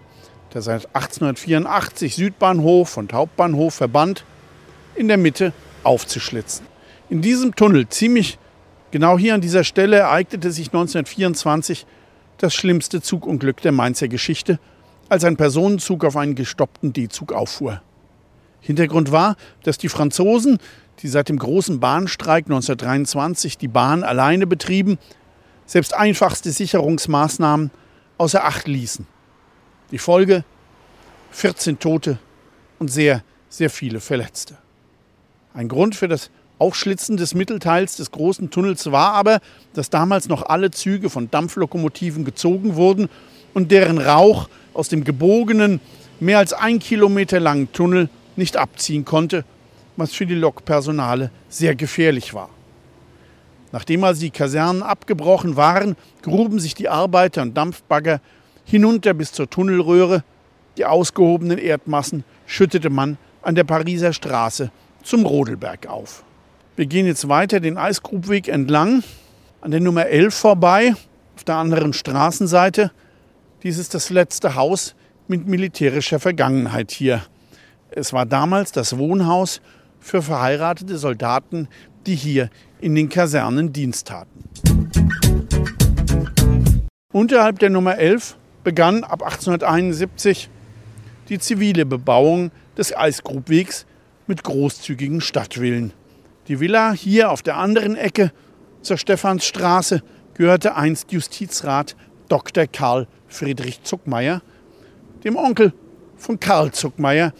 der 0.55 0.61
seit 0.61 0.87
1884 0.95 2.15
Südbahnhof 2.15 2.95
und 2.95 3.11
Hauptbahnhof 3.11 3.73
verband, 3.73 4.23
in 4.95 5.09
der 5.09 5.17
Mitte 5.17 5.51
aufzuschlitzen. 5.83 6.65
In 7.09 7.21
diesem 7.21 7.55
Tunnel, 7.55 7.89
ziemlich 7.89 8.39
genau 8.89 9.19
hier 9.19 9.33
an 9.33 9.41
dieser 9.41 9.65
Stelle, 9.65 9.97
ereignete 9.97 10.51
sich 10.51 10.67
1924 10.67 11.85
das 12.37 12.53
schlimmste 12.53 13.01
Zugunglück 13.01 13.61
der 13.61 13.73
Mainzer 13.73 14.07
Geschichte, 14.07 14.59
als 15.09 15.23
ein 15.23 15.37
Personenzug 15.37 16.03
auf 16.03 16.17
einen 16.17 16.35
gestoppten 16.35 16.93
D-Zug 16.93 17.31
auffuhr. 17.33 17.81
Hintergrund 18.61 19.11
war, 19.11 19.35
dass 19.63 19.77
die 19.77 19.89
Franzosen, 19.89 20.57
die 20.99 21.07
seit 21.07 21.29
dem 21.29 21.37
großen 21.37 21.79
Bahnstreik 21.79 22.45
1923 22.45 23.57
die 23.57 23.67
Bahn 23.67 24.03
alleine 24.03 24.47
betrieben, 24.47 24.97
selbst 25.65 25.93
einfachste 25.93 26.51
Sicherungsmaßnahmen 26.51 27.71
außer 28.17 28.43
Acht 28.43 28.67
ließen. 28.67 29.05
Die 29.91 29.97
Folge 29.97 30.43
14 31.31 31.79
Tote 31.79 32.17
und 32.79 32.89
sehr, 32.89 33.23
sehr 33.49 33.69
viele 33.69 33.99
Verletzte. 33.99 34.57
Ein 35.53 35.67
Grund 35.67 35.95
für 35.95 36.07
das 36.07 36.31
Aufschlitzen 36.57 37.17
des 37.17 37.33
Mittelteils 37.35 37.97
des 37.97 38.11
großen 38.11 38.49
Tunnels 38.49 38.91
war 38.91 39.13
aber, 39.13 39.41
dass 39.73 39.89
damals 39.89 40.27
noch 40.27 40.43
alle 40.43 40.71
Züge 40.71 41.09
von 41.09 41.29
Dampflokomotiven 41.29 42.23
gezogen 42.23 42.75
wurden 42.75 43.09
und 43.53 43.71
deren 43.71 43.97
Rauch 43.97 44.47
aus 44.75 44.89
dem 44.89 45.03
gebogenen, 45.03 45.79
mehr 46.19 46.37
als 46.37 46.53
ein 46.53 46.79
Kilometer 46.79 47.39
langen 47.39 47.71
Tunnel 47.71 48.09
nicht 48.35 48.57
abziehen 48.57 49.05
konnte, 49.05 49.45
was 49.97 50.13
für 50.13 50.25
die 50.25 50.35
Lokpersonale 50.35 51.31
sehr 51.49 51.75
gefährlich 51.75 52.33
war. 52.33 52.49
Nachdem 53.71 54.03
also 54.03 54.21
die 54.21 54.31
Kasernen 54.31 54.83
abgebrochen 54.83 55.55
waren, 55.55 55.95
gruben 56.21 56.59
sich 56.59 56.75
die 56.75 56.89
Arbeiter 56.89 57.41
und 57.41 57.55
Dampfbagger 57.55 58.21
hinunter 58.63 59.13
bis 59.13 59.31
zur 59.31 59.49
Tunnelröhre. 59.49 60.23
Die 60.77 60.85
ausgehobenen 60.85 61.57
Erdmassen 61.57 62.23
schüttete 62.45 62.89
man 62.89 63.17
an 63.41 63.55
der 63.55 63.63
Pariser 63.63 64.13
Straße 64.13 64.71
zum 65.03 65.25
Rodelberg 65.25 65.87
auf. 65.87 66.23
Wir 66.75 66.87
gehen 66.87 67.05
jetzt 67.05 67.29
weiter 67.29 67.59
den 67.59 67.77
Eisgrubweg 67.77 68.47
entlang, 68.47 69.03
an 69.61 69.71
der 69.71 69.79
Nummer 69.79 70.07
11 70.07 70.33
vorbei, 70.33 70.93
auf 71.35 71.43
der 71.43 71.55
anderen 71.55 71.93
Straßenseite. 71.93 72.91
Dies 73.63 73.77
ist 73.77 73.93
das 73.93 74.09
letzte 74.09 74.55
Haus 74.55 74.95
mit 75.27 75.47
militärischer 75.47 76.19
Vergangenheit 76.19 76.91
hier. 76.91 77.21
Es 77.89 78.13
war 78.13 78.25
damals 78.25 78.71
das 78.71 78.97
Wohnhaus 78.97 79.61
für 79.99 80.21
verheiratete 80.21 80.97
Soldaten, 80.97 81.67
die 82.05 82.15
hier 82.15 82.49
in 82.79 82.93
den 82.93 83.09
Kasernen 83.09 83.73
Dienst 83.73 84.07
taten. 84.07 84.43
Unterhalb 87.11 87.59
der 87.59 87.69
Nummer 87.69 87.97
11 87.97 88.37
begann 88.63 89.03
ab 89.03 89.23
1871 89.23 90.49
die 91.29 91.39
zivile 91.39 91.85
Bebauung 91.85 92.51
des 92.77 92.95
Eisgrubwegs 92.95 93.85
mit 94.27 94.43
großzügigen 94.43 95.21
Stadtvillen. 95.21 95.93
Die 96.47 96.59
Villa 96.59 96.91
hier 96.91 97.31
auf 97.31 97.41
der 97.41 97.57
anderen 97.57 97.95
Ecke 97.95 98.31
zur 98.81 98.97
Stephansstraße 98.97 100.03
gehörte 100.35 100.75
einst 100.75 101.11
Justizrat 101.11 101.95
Dr. 102.27 102.67
Karl 102.67 103.07
Friedrich 103.27 103.83
Zuckmeier, 103.83 104.41
dem 105.23 105.35
Onkel 105.35 105.73
von 106.17 106.39
Karl 106.39 106.71
Zuckmeier, 106.71 107.33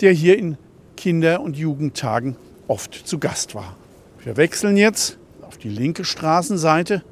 der 0.00 0.12
hier 0.12 0.38
in 0.38 0.56
Kinder- 0.96 1.40
und 1.40 1.56
Jugendtagen 1.56 2.36
oft 2.66 2.94
zu 2.94 3.18
Gast 3.18 3.54
war. 3.54 3.76
Wir 4.24 4.36
wechseln 4.36 4.76
jetzt 4.76 5.18
auf 5.42 5.58
die 5.58 5.68
linke 5.68 6.04
Straßenseite 6.04 7.02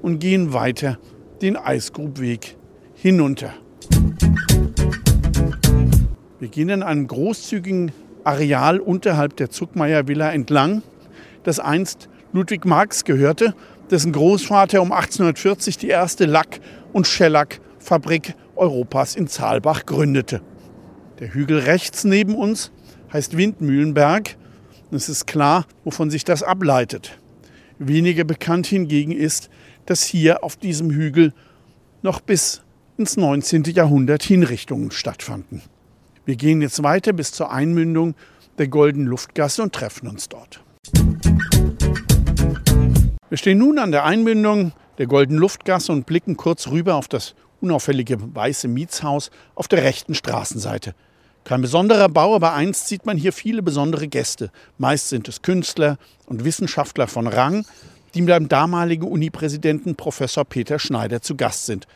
und 0.00 0.18
gehen 0.18 0.52
weiter 0.52 0.98
den 1.40 1.56
Eisgrubweg 1.56 2.56
hinunter. 2.94 3.52
Wir 6.38 6.48
gehen 6.48 6.68
in 6.68 6.82
einem 6.82 7.06
großzügigen 7.06 7.92
Areal 8.24 8.80
unterhalb 8.80 9.36
der 9.36 9.50
Zuckmeier 9.50 10.08
Villa 10.08 10.32
entlang, 10.32 10.82
das 11.42 11.58
einst 11.60 12.08
Ludwig 12.32 12.64
Marx 12.64 13.04
gehörte, 13.04 13.54
dessen 13.90 14.12
Großvater 14.12 14.80
um 14.80 14.92
1840 14.92 15.76
die 15.76 15.88
erste 15.88 16.24
Lack- 16.24 16.60
und 16.92 17.06
Schellackfabrik 17.06 18.34
Europas 18.56 19.16
in 19.16 19.28
Zaalbach 19.28 19.86
gründete. 19.86 20.42
Der 21.18 21.32
Hügel 21.32 21.58
rechts 21.58 22.04
neben 22.04 22.34
uns 22.34 22.72
heißt 23.12 23.36
Windmühlenberg 23.36 24.36
es 24.94 25.08
ist 25.08 25.26
klar, 25.26 25.64
wovon 25.84 26.10
sich 26.10 26.22
das 26.22 26.42
ableitet. 26.42 27.18
Weniger 27.78 28.24
bekannt 28.24 28.66
hingegen 28.66 29.12
ist, 29.12 29.48
dass 29.86 30.02
hier 30.02 30.44
auf 30.44 30.56
diesem 30.56 30.90
Hügel 30.90 31.32
noch 32.02 32.20
bis 32.20 32.62
ins 32.98 33.16
19. 33.16 33.64
Jahrhundert 33.64 34.22
Hinrichtungen 34.22 34.90
stattfanden. 34.90 35.62
Wir 36.26 36.36
gehen 36.36 36.60
jetzt 36.60 36.82
weiter 36.82 37.14
bis 37.14 37.32
zur 37.32 37.50
Einmündung 37.50 38.14
der 38.58 38.68
Golden 38.68 39.06
Luftgasse 39.06 39.62
und 39.62 39.72
treffen 39.72 40.08
uns 40.08 40.28
dort. 40.28 40.62
Wir 43.30 43.38
stehen 43.38 43.58
nun 43.58 43.78
an 43.78 43.92
der 43.92 44.04
Einmündung 44.04 44.72
der 45.02 45.08
Golden 45.08 45.36
Luftgasse 45.36 45.90
und 45.90 46.06
blicken 46.06 46.36
kurz 46.36 46.68
rüber 46.68 46.94
auf 46.94 47.08
das 47.08 47.34
unauffällige 47.60 48.18
weiße 48.36 48.68
Mietshaus 48.68 49.32
auf 49.56 49.66
der 49.66 49.82
rechten 49.82 50.14
Straßenseite. 50.14 50.94
Kein 51.42 51.60
besonderer 51.60 52.08
Bau, 52.08 52.36
aber 52.36 52.52
einst 52.52 52.86
sieht 52.86 53.04
man 53.04 53.16
hier 53.16 53.32
viele 53.32 53.64
besondere 53.64 54.06
Gäste. 54.06 54.52
Meist 54.78 55.08
sind 55.08 55.26
es 55.26 55.42
Künstler 55.42 55.98
und 56.26 56.44
Wissenschaftler 56.44 57.08
von 57.08 57.26
Rang, 57.26 57.66
die 58.14 58.22
beim 58.22 58.48
damaligen 58.48 59.08
Unipräsidenten 59.08 59.96
Professor 59.96 60.44
Peter 60.44 60.78
Schneider 60.78 61.20
zu 61.20 61.34
Gast 61.34 61.66
sind. 61.66 61.88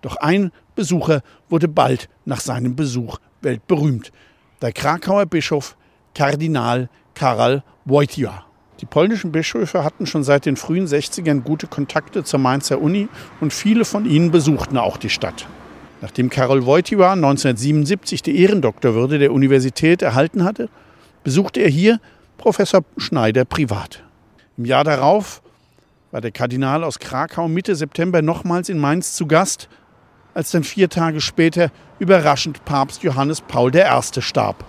Doch 0.00 0.14
ein 0.14 0.52
Besucher 0.76 1.22
wurde 1.48 1.66
bald 1.66 2.08
nach 2.26 2.40
seinem 2.40 2.76
Besuch 2.76 3.18
weltberühmt. 3.40 4.12
Der 4.60 4.70
Krakauer 4.70 5.26
Bischof 5.26 5.76
Kardinal 6.14 6.88
Karol 7.14 7.64
Wojtyła. 7.86 8.51
Die 8.82 8.86
polnischen 8.86 9.30
Bischöfe 9.30 9.84
hatten 9.84 10.06
schon 10.06 10.24
seit 10.24 10.44
den 10.44 10.56
frühen 10.56 10.88
60ern 10.88 11.42
gute 11.42 11.68
Kontakte 11.68 12.24
zur 12.24 12.40
Mainzer 12.40 12.82
Uni 12.82 13.08
und 13.40 13.52
viele 13.52 13.84
von 13.84 14.04
ihnen 14.04 14.32
besuchten 14.32 14.76
auch 14.76 14.96
die 14.96 15.08
Stadt. 15.08 15.46
Nachdem 16.00 16.30
Karol 16.30 16.66
Wojtyła 16.66 17.12
1977 17.12 18.22
die 18.22 18.40
Ehrendoktorwürde 18.40 19.20
der 19.20 19.32
Universität 19.32 20.02
erhalten 20.02 20.42
hatte, 20.42 20.68
besuchte 21.22 21.60
er 21.60 21.68
hier 21.68 22.00
Professor 22.38 22.82
Schneider 22.96 23.44
privat. 23.44 24.02
Im 24.56 24.64
Jahr 24.64 24.82
darauf 24.82 25.42
war 26.10 26.20
der 26.20 26.32
Kardinal 26.32 26.82
aus 26.82 26.98
Krakau 26.98 27.46
Mitte 27.46 27.76
September 27.76 28.20
nochmals 28.20 28.68
in 28.68 28.78
Mainz 28.78 29.14
zu 29.14 29.28
Gast, 29.28 29.68
als 30.34 30.50
dann 30.50 30.64
vier 30.64 30.88
Tage 30.88 31.20
später 31.20 31.70
überraschend 32.00 32.64
Papst 32.64 33.04
Johannes 33.04 33.42
Paul 33.42 33.70
I. 33.76 34.20
starb. 34.20 34.64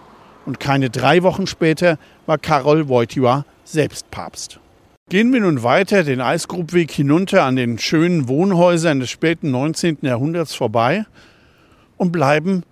Und 0.45 0.59
keine 0.59 0.91
drei 0.91 1.23
Wochen 1.23 1.47
später 1.47 1.97
war 2.27 2.37
Karol 2.37 2.87
Wojtyła 2.89 3.45
selbst 3.63 4.09
Papst. 4.11 4.59
Gehen 5.09 5.33
wir 5.33 5.41
nun 5.41 5.63
weiter 5.63 6.03
den 6.03 6.21
Eisgrubweg 6.21 6.91
hinunter 6.91 7.43
an 7.43 7.55
den 7.55 7.77
schönen 7.77 8.27
Wohnhäusern 8.27 8.99
des 8.99 9.09
späten 9.09 9.51
19. 9.51 9.99
Jahrhunderts 10.01 10.55
vorbei 10.55 11.05
und 11.97 12.11
bleiben 12.11 12.63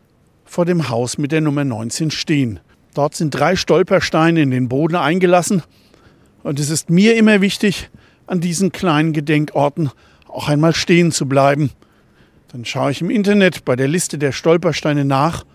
vor 0.46 0.66
dem 0.66 0.90
Haus 0.90 1.18
mit 1.18 1.32
der 1.32 1.42
Nummer 1.42 1.64
19 1.64 2.12
stehen. 2.12 2.60
Dort 2.94 3.16
sind 3.16 3.32
drei 3.32 3.56
Stolpersteine 3.56 4.42
in 4.42 4.52
den 4.52 4.70
Boden 4.70 4.96
eingelassen 4.96 5.64
und 6.44 6.60
es 6.60 6.70
ist 6.70 6.90
mir 6.90 7.16
immer 7.16 7.42
wichtig, 7.42 7.90
an 8.28 8.42
diesen 8.42 8.72
kleinen 8.72 9.14
Gedenkorten 9.14 9.92
auch 10.28 10.50
einmal 10.50 10.74
stehen 10.74 11.12
zu 11.12 11.28
bleiben. 11.28 11.72
Dann 12.52 12.66
schaue 12.66 12.92
ich 12.92 13.02
im 13.02 13.10
Internet 13.10 13.64
bei 13.66 13.76
der 13.76 13.88
Liste 13.88 14.18
der 14.18 14.32
Stolpersteine 14.32 15.06
nach, 15.06 15.46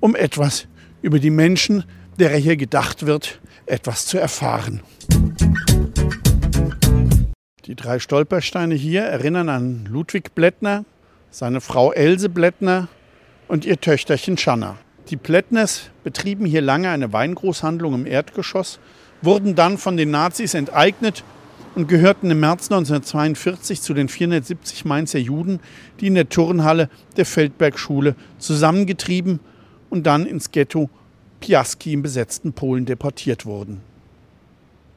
um 0.00 0.14
etwas 0.14 0.66
über 1.02 1.18
die 1.18 1.30
Menschen, 1.30 1.84
derer 2.18 2.36
hier 2.36 2.56
gedacht 2.56 3.06
wird, 3.06 3.40
etwas 3.72 4.04
zu 4.04 4.18
erfahren. 4.18 4.82
Die 7.64 7.74
drei 7.74 7.98
Stolpersteine 7.98 8.74
hier 8.74 9.02
erinnern 9.02 9.48
an 9.48 9.86
Ludwig 9.90 10.34
Blättner, 10.34 10.84
seine 11.30 11.62
Frau 11.62 11.90
Else 11.90 12.28
Blättner 12.28 12.88
und 13.48 13.64
ihr 13.64 13.80
Töchterchen 13.80 14.36
Schanna. 14.36 14.76
Die 15.08 15.16
Plättners 15.16 15.88
betrieben 16.04 16.44
hier 16.44 16.60
lange 16.60 16.90
eine 16.90 17.14
Weingroßhandlung 17.14 17.94
im 17.94 18.06
Erdgeschoss, 18.06 18.78
wurden 19.22 19.54
dann 19.54 19.78
von 19.78 19.96
den 19.96 20.10
Nazis 20.10 20.52
enteignet 20.52 21.24
und 21.74 21.88
gehörten 21.88 22.30
im 22.30 22.40
März 22.40 22.70
1942 22.70 23.80
zu 23.80 23.94
den 23.94 24.10
470 24.10 24.84
Mainzer 24.84 25.18
Juden, 25.18 25.60
die 25.98 26.08
in 26.08 26.14
der 26.14 26.28
Turnhalle 26.28 26.90
der 27.16 27.24
Feldbergschule 27.24 28.16
zusammengetrieben 28.36 29.40
und 29.88 30.06
dann 30.06 30.26
ins 30.26 30.50
Ghetto 30.50 30.90
Piaski 31.42 31.92
im 31.92 32.02
besetzten 32.02 32.52
Polen 32.52 32.86
deportiert 32.86 33.44
wurden. 33.44 33.80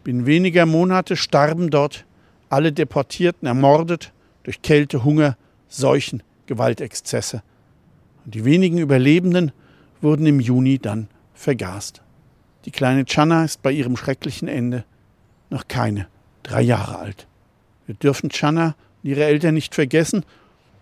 Binnen 0.04 0.28
weniger 0.28 0.68
Monate 0.68 1.18
starben 1.18 1.72
dort 1.72 2.06
alle 2.50 2.72
Deportierten 2.72 3.48
ermordet 3.48 4.14
durch 4.44 4.62
Kälte, 4.62 5.04
Hunger, 5.04 5.38
Seuchen, 5.68 6.22
Gewaltexzesse. 6.46 7.42
Und 8.24 8.36
die 8.36 8.46
wenigen 8.46 8.78
Überlebenden 8.78 9.52
wurden 10.02 10.28
im 10.28 10.40
Juni 10.40 10.78
dann 10.78 11.08
vergast. 11.34 12.04
Die 12.66 12.72
kleine 12.72 13.06
Channa 13.06 13.44
ist 13.44 13.64
bei 13.64 13.72
ihrem 13.72 13.98
schrecklichen 13.98 14.48
Ende 14.48 14.86
noch 15.50 15.68
keine 15.68 16.08
drei 16.44 16.62
Jahre 16.62 17.00
alt. 17.00 17.26
Wir 17.88 17.96
dürfen 17.96 18.30
Channa 18.30 18.76
und 19.02 19.10
ihre 19.10 19.24
Eltern 19.24 19.56
nicht 19.56 19.74
vergessen 19.74 20.24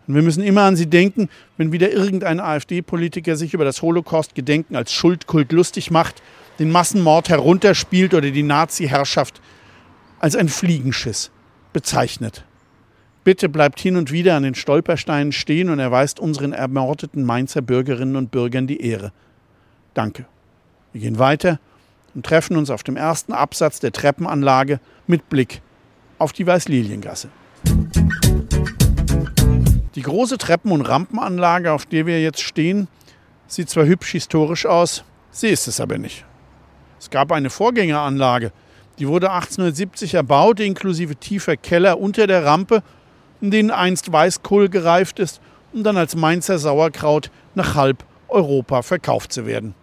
und 0.08 0.16
wir 0.16 0.22
müssen 0.22 0.44
immer 0.44 0.64
an 0.64 0.76
sie 0.76 0.88
denken, 0.88 1.30
wenn 1.58 1.72
wieder 1.72 1.92
irgendein 1.92 2.40
AfD-Politiker 2.40 3.36
sich 3.36 3.54
über 3.54 3.64
das 3.64 3.82
Holocaust-Gedenken 3.82 4.76
als 4.76 4.92
Schuldkult 4.92 5.52
lustig 5.52 5.92
macht, 5.92 6.22
den 6.60 6.72
Massenmord 6.72 7.30
herunterspielt 7.30 8.14
oder 8.14 8.30
die 8.32 8.44
Nazi-Herrschaft 8.44 9.42
als 10.20 10.36
ein 10.36 10.50
Fliegenschiss 10.50 11.32
bezeichnet. 11.72 12.44
Bitte 13.24 13.48
bleibt 13.48 13.80
hin 13.80 13.96
und 13.96 14.12
wieder 14.12 14.36
an 14.36 14.44
den 14.44 14.56
Stolpersteinen 14.56 15.32
stehen 15.32 15.70
und 15.70 15.80
erweist 15.80 16.20
unseren 16.20 16.52
ermordeten 16.52 17.24
Mainzer 17.24 17.62
Bürgerinnen 17.62 18.18
und 18.18 18.32
Bürgern 18.32 18.68
die 18.68 18.82
Ehre. 18.82 19.14
Danke. 19.94 20.26
Wir 20.92 21.02
gehen 21.02 21.20
weiter 21.20 21.60
und 22.14 22.26
treffen 22.26 22.58
uns 22.58 22.70
auf 22.70 22.84
dem 22.84 22.98
ersten 22.98 23.32
Absatz 23.32 23.80
der 23.80 23.94
Treppenanlage 23.94 24.80
mit 25.08 25.30
Blick 25.30 25.62
auf 26.20 26.34
die 26.34 26.46
Weißliliengasse. 26.46 27.30
Die 29.96 30.02
große 30.02 30.38
Treppen- 30.38 30.72
und 30.72 30.82
Rampenanlage, 30.82 31.72
auf 31.72 31.86
der 31.86 32.06
wir 32.06 32.22
jetzt 32.22 32.42
stehen, 32.42 32.88
sieht 33.48 33.70
zwar 33.70 33.86
hübsch 33.86 34.12
historisch 34.12 34.66
aus, 34.66 35.04
sie 35.32 35.50
ist 35.50 35.68
es 35.68 35.80
aber 35.80 35.98
nicht. 35.98 36.26
Es 37.00 37.10
gab 37.10 37.32
eine 37.32 37.50
Vorgängeranlage, 37.50 38.52
die 39.00 39.08
wurde 39.08 39.32
1870 39.32 40.14
erbaut, 40.14 40.60
inklusive 40.60 41.16
tiefer 41.16 41.58
Keller 41.58 42.00
unter 42.00 42.28
der 42.28 42.46
Rampe 42.46 42.84
in 43.44 43.52
denen 43.52 43.72
einst 43.72 44.10
Weißkohl 44.10 44.70
gereift 44.70 45.20
ist, 45.20 45.42
um 45.74 45.84
dann 45.84 45.98
als 45.98 46.16
Mainzer 46.16 46.58
Sauerkraut 46.60 47.30
nach 47.56 47.76
halb 47.76 48.06
Europa 48.30 48.82
verkauft 48.82 49.34
zu 49.34 49.46
werden. 49.46 49.76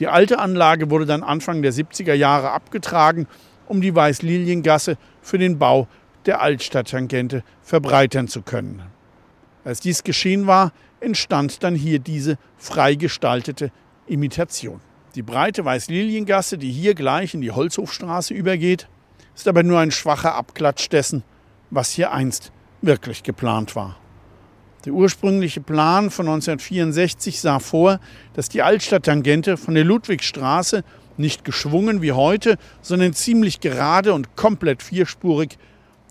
Die 0.00 0.08
alte 0.08 0.40
Anlage 0.40 0.90
wurde 0.90 1.06
dann 1.06 1.22
Anfang 1.22 1.62
der 1.62 1.72
70er 1.72 2.14
Jahre 2.14 2.50
abgetragen, 2.50 3.28
um 3.68 3.80
die 3.80 3.94
Weißliliengasse 3.94 4.98
für 5.22 5.38
den 5.38 5.56
Bau 5.56 5.86
der 6.26 6.40
Altstadttangente 6.40 7.44
verbreitern 7.62 8.26
zu 8.26 8.42
können. 8.42 8.82
Als 9.66 9.80
dies 9.80 10.04
geschehen 10.04 10.46
war, 10.46 10.72
entstand 11.00 11.64
dann 11.64 11.74
hier 11.74 11.98
diese 11.98 12.38
frei 12.56 12.94
gestaltete 12.94 13.72
Imitation. 14.06 14.80
Die 15.16 15.22
breite 15.22 15.64
Weißliliengasse, 15.64 16.56
die 16.56 16.70
hier 16.70 16.94
gleich 16.94 17.34
in 17.34 17.40
die 17.40 17.50
Holzhofstraße 17.50 18.32
übergeht, 18.32 18.86
ist 19.34 19.48
aber 19.48 19.64
nur 19.64 19.80
ein 19.80 19.90
schwacher 19.90 20.36
Abklatsch 20.36 20.88
dessen, 20.88 21.24
was 21.70 21.90
hier 21.90 22.12
einst 22.12 22.52
wirklich 22.80 23.24
geplant 23.24 23.74
war. 23.74 23.98
Der 24.84 24.92
ursprüngliche 24.92 25.60
Plan 25.60 26.12
von 26.12 26.28
1964 26.28 27.40
sah 27.40 27.58
vor, 27.58 27.98
dass 28.34 28.48
die 28.48 28.62
Altstadttangente 28.62 29.56
von 29.56 29.74
der 29.74 29.84
Ludwigstraße 29.84 30.84
nicht 31.16 31.44
geschwungen 31.44 32.02
wie 32.02 32.12
heute, 32.12 32.56
sondern 32.82 33.14
ziemlich 33.14 33.58
gerade 33.58 34.14
und 34.14 34.36
komplett 34.36 34.84
vierspurig 34.84 35.58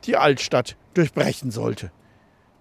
die 0.03 0.17
Altstadt 0.17 0.75
durchbrechen 0.93 1.51
sollte. 1.51 1.91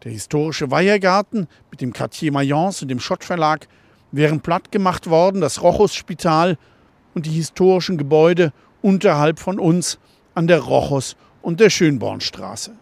Der 0.04 0.12
historische 0.12 0.70
Weihergarten 0.70 1.48
mit 1.70 1.80
dem 1.80 1.94
Quartier 1.94 2.30
Mayence 2.30 2.82
und 2.82 2.88
dem 2.88 3.00
Schott 3.00 3.24
Verlag 3.24 3.68
wären 4.12 4.40
platt 4.40 4.70
gemacht 4.70 5.08
worden, 5.08 5.40
das 5.40 5.62
Rochus-Spital 5.62 6.58
und 7.14 7.24
die 7.24 7.30
historischen 7.30 7.96
Gebäude 7.96 8.52
unterhalb 8.82 9.38
von 9.38 9.58
uns 9.58 9.98
an 10.34 10.46
der 10.46 10.60
Rochus- 10.60 11.16
und 11.40 11.58
der 11.58 11.70
Schönbornstraße. 11.70 12.72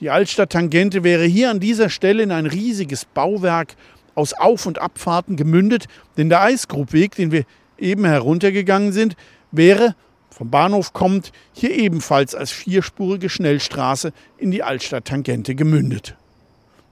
Die 0.00 0.10
Altstadt-Tangente 0.10 1.04
wäre 1.04 1.24
hier 1.24 1.50
an 1.50 1.60
dieser 1.60 1.90
Stelle 1.90 2.24
in 2.24 2.32
ein 2.32 2.46
riesiges 2.46 3.04
Bauwerk 3.04 3.76
aus 4.16 4.32
Auf- 4.32 4.66
und 4.66 4.80
Abfahrten 4.80 5.36
gemündet, 5.36 5.86
denn 6.16 6.28
der 6.28 6.42
Eisgrubweg, 6.42 7.14
den 7.14 7.30
wir 7.30 7.44
eben 7.78 8.04
heruntergegangen 8.04 8.92
sind, 8.92 9.14
wäre 9.52 9.94
vom 10.30 10.50
Bahnhof 10.50 10.92
kommt 10.92 11.30
hier 11.52 11.70
ebenfalls 11.70 12.34
als 12.34 12.50
vierspurige 12.50 13.28
Schnellstraße 13.28 14.12
in 14.38 14.50
die 14.50 14.64
Altstadt-Tangente 14.64 15.54
gemündet. 15.54 16.16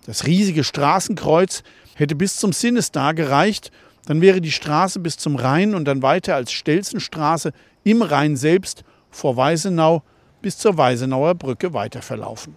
Das 0.06 0.26
riesige 0.26 0.64
Straßenkreuz 0.64 1.62
hätte 1.94 2.14
bis 2.14 2.36
zum 2.36 2.52
Sinistar 2.52 3.12
gereicht, 3.12 3.70
dann 4.06 4.20
wäre 4.20 4.40
die 4.40 4.52
Straße 4.52 5.00
bis 5.00 5.16
zum 5.16 5.34
Rhein 5.34 5.74
und 5.74 5.84
dann 5.84 6.02
weiter 6.02 6.36
als 6.36 6.52
Stelzenstraße 6.52 7.52
im 7.82 8.02
Rhein 8.02 8.36
selbst 8.36 8.84
vor 9.10 9.36
Weisenau 9.36 10.02
bis 10.42 10.58
zur 10.58 10.78
Weisenauer 10.78 11.34
Brücke 11.34 11.72
weiterverlaufen. 11.72 12.54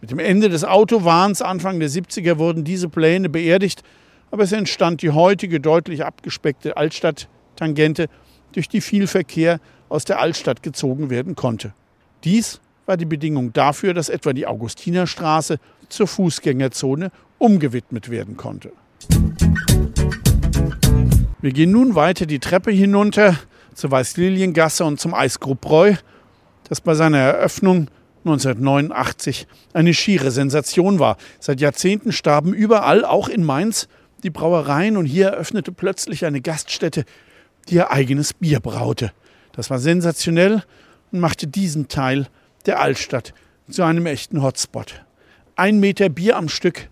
Mit 0.00 0.10
dem 0.10 0.18
Ende 0.18 0.48
des 0.48 0.64
Autowahns 0.64 1.42
Anfang 1.42 1.78
der 1.78 1.88
70er 1.88 2.38
wurden 2.38 2.64
diese 2.64 2.88
Pläne 2.88 3.28
beerdigt, 3.28 3.82
aber 4.32 4.42
es 4.42 4.52
entstand 4.52 5.00
die 5.00 5.10
heutige 5.10 5.60
deutlich 5.60 6.04
abgespeckte 6.04 6.76
Altstadt-Tangente, 6.76 8.08
durch 8.52 8.68
die 8.68 8.80
viel 8.80 9.06
Verkehr 9.06 9.60
aus 9.88 10.04
der 10.04 10.18
Altstadt 10.18 10.62
gezogen 10.62 11.10
werden 11.10 11.36
konnte. 11.36 11.72
Dies 12.24 12.60
war 12.86 12.96
die 12.96 13.04
Bedingung 13.04 13.52
dafür, 13.52 13.94
dass 13.94 14.08
etwa 14.08 14.32
die 14.32 14.46
Augustinerstraße 14.46 15.58
zur 15.94 16.06
Fußgängerzone 16.06 17.10
umgewidmet 17.38 18.10
werden 18.10 18.36
konnte. 18.36 18.72
Wir 21.40 21.52
gehen 21.52 21.72
nun 21.72 21.94
weiter 21.94 22.26
die 22.26 22.38
Treppe 22.38 22.70
hinunter 22.70 23.38
zur 23.74 23.90
Weißliliengasse 23.90 24.84
und 24.84 24.98
zum 24.98 25.14
Eisgrupbräu, 25.14 25.94
das 26.68 26.80
bei 26.80 26.94
seiner 26.94 27.18
Eröffnung 27.18 27.88
1989 28.24 29.46
eine 29.74 29.92
schiere 29.92 30.30
Sensation 30.30 30.98
war. 30.98 31.18
Seit 31.40 31.60
Jahrzehnten 31.60 32.12
starben 32.12 32.54
überall, 32.54 33.04
auch 33.04 33.28
in 33.28 33.44
Mainz, 33.44 33.88
die 34.22 34.30
Brauereien 34.30 34.96
und 34.96 35.04
hier 35.04 35.28
eröffnete 35.28 35.70
plötzlich 35.70 36.24
eine 36.24 36.40
Gaststätte, 36.40 37.04
die 37.68 37.74
ihr 37.74 37.90
eigenes 37.90 38.32
Bier 38.32 38.60
braute. 38.60 39.12
Das 39.52 39.68
war 39.68 39.78
sensationell 39.78 40.62
und 41.12 41.20
machte 41.20 41.46
diesen 41.46 41.88
Teil 41.88 42.26
der 42.64 42.80
Altstadt 42.80 43.34
zu 43.70 43.82
einem 43.82 44.06
echten 44.06 44.42
Hotspot. 44.42 45.03
Ein 45.56 45.78
Meter 45.78 46.08
Bier 46.08 46.36
am 46.36 46.48
Stück, 46.48 46.88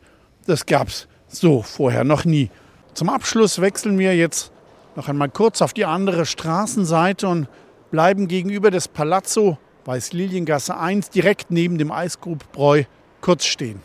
das 0.47 0.67
gab's 0.67 1.09
so 1.27 1.63
vorher 1.63 2.05
noch 2.05 2.25
nie. 2.25 2.49
Zum 2.95 3.09
Abschluss 3.09 3.61
wechseln 3.61 3.99
wir 3.99 4.15
jetzt 4.15 4.53
noch 4.95 5.09
einmal 5.09 5.31
kurz 5.31 5.61
auf 5.63 5.73
die 5.73 5.85
andere 5.85 6.27
Straßenseite 6.27 7.27
und 7.27 7.49
bleiben 7.91 8.29
gegenüber 8.29 8.71
des 8.71 8.87
Palazzo 8.87 9.59
Weißliliengasse 9.85 10.77
1, 10.77 11.11
direkt 11.11 11.51
neben 11.51 11.77
dem 11.77 11.91
Eisgrubbräu, 11.91 12.85
kurz 13.21 13.47
stehen. 13.47 13.81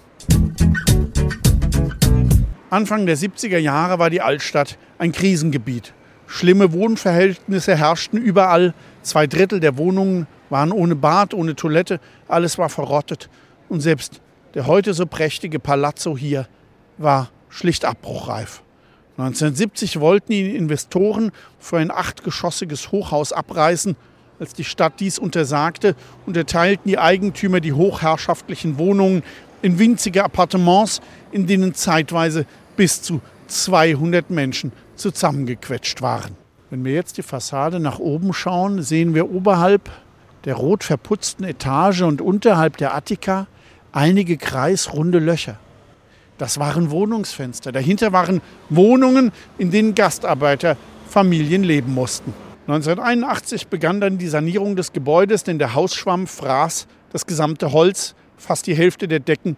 Anfang 2.70 3.08
der 3.08 3.18
70er 3.18 3.58
Jahre 3.58 3.98
war 3.98 4.12
die 4.12 4.22
Altstadt 4.22 4.78
ein 5.00 5.12
Krisengebiet. 5.12 5.96
Schlimme 6.28 6.72
Wohnverhältnisse 6.72 7.76
herrschten 7.76 8.22
überall. 8.22 8.76
Zwei 9.02 9.26
Drittel 9.26 9.60
der 9.60 9.78
Wohnungen 9.78 10.28
waren 10.52 10.72
ohne 10.72 10.96
Bad, 10.96 11.34
ohne 11.34 11.56
Toilette. 11.56 12.00
Alles 12.28 12.60
war 12.60 12.70
verrottet. 12.70 13.28
Und 13.70 13.80
selbst 13.80 14.22
der 14.58 14.66
heute 14.66 14.96
so 14.96 15.06
prächtige 15.06 15.60
Palazzo 15.60 16.18
hier 16.18 16.48
war 16.98 17.30
schlicht 17.48 17.86
abbruchreif. 17.86 18.64
1970 19.20 20.00
wollten 20.00 20.32
die 20.32 20.56
Investoren 20.56 21.32
für 21.60 21.78
ein 21.78 21.92
achtgeschossiges 21.92 22.92
Hochhaus 22.92 23.34
abreißen 23.34 23.96
als 24.40 24.56
die 24.56 24.64
Stadt 24.64 25.00
dies 25.00 25.20
untersagte, 25.20 25.96
unterteilten 26.26 26.90
die 26.90 26.98
Eigentümer 26.98 27.60
die 27.60 27.74
hochherrschaftlichen 27.74 28.80
Wohnungen 28.80 29.22
in 29.62 29.78
winzige 29.78 30.24
Appartements, 30.24 31.02
in 31.32 31.46
denen 31.46 31.76
zeitweise 31.76 32.48
bis 32.76 33.04
zu 33.04 33.22
200 33.46 34.32
Menschen 34.32 34.72
zusammengequetscht 34.96 36.02
waren. 36.02 36.36
Wenn 36.72 36.84
wir 36.84 36.94
jetzt 36.94 37.18
die 37.18 37.24
Fassade 37.24 37.80
nach 37.80 38.00
oben 38.00 38.34
schauen, 38.34 38.82
sehen 38.82 39.14
wir 39.14 39.30
oberhalb 39.30 39.92
der 40.46 40.56
rot 40.56 40.84
verputzten 40.84 41.46
Etage 41.46 42.02
und 42.02 42.22
unterhalb 42.22 42.78
der 42.78 42.96
Attika 42.96 43.46
einige 43.98 44.38
kreisrunde 44.38 45.18
Löcher. 45.18 45.58
Das 46.38 46.60
waren 46.60 46.92
Wohnungsfenster. 46.92 47.72
Dahinter 47.72 48.14
waren 48.14 48.42
Wohnungen, 48.70 49.32
in 49.58 49.72
denen 49.72 49.96
Gastarbeiterfamilien 49.96 51.64
leben 51.64 51.96
mussten. 51.96 52.32
1981 52.68 53.68
begann 53.68 54.00
dann 54.00 54.20
die 54.20 54.28
Sanierung 54.28 54.76
des 54.76 54.94
Gebäudes, 54.94 55.44
denn 55.44 55.58
der 55.58 55.74
Hausschwamm 55.74 56.28
fraß 56.28 56.86
das 57.12 57.26
gesamte 57.26 57.72
Holz. 57.72 58.14
Fast 58.38 58.68
die 58.68 58.76
Hälfte 58.76 59.08
der 59.08 59.20
Decken 59.20 59.58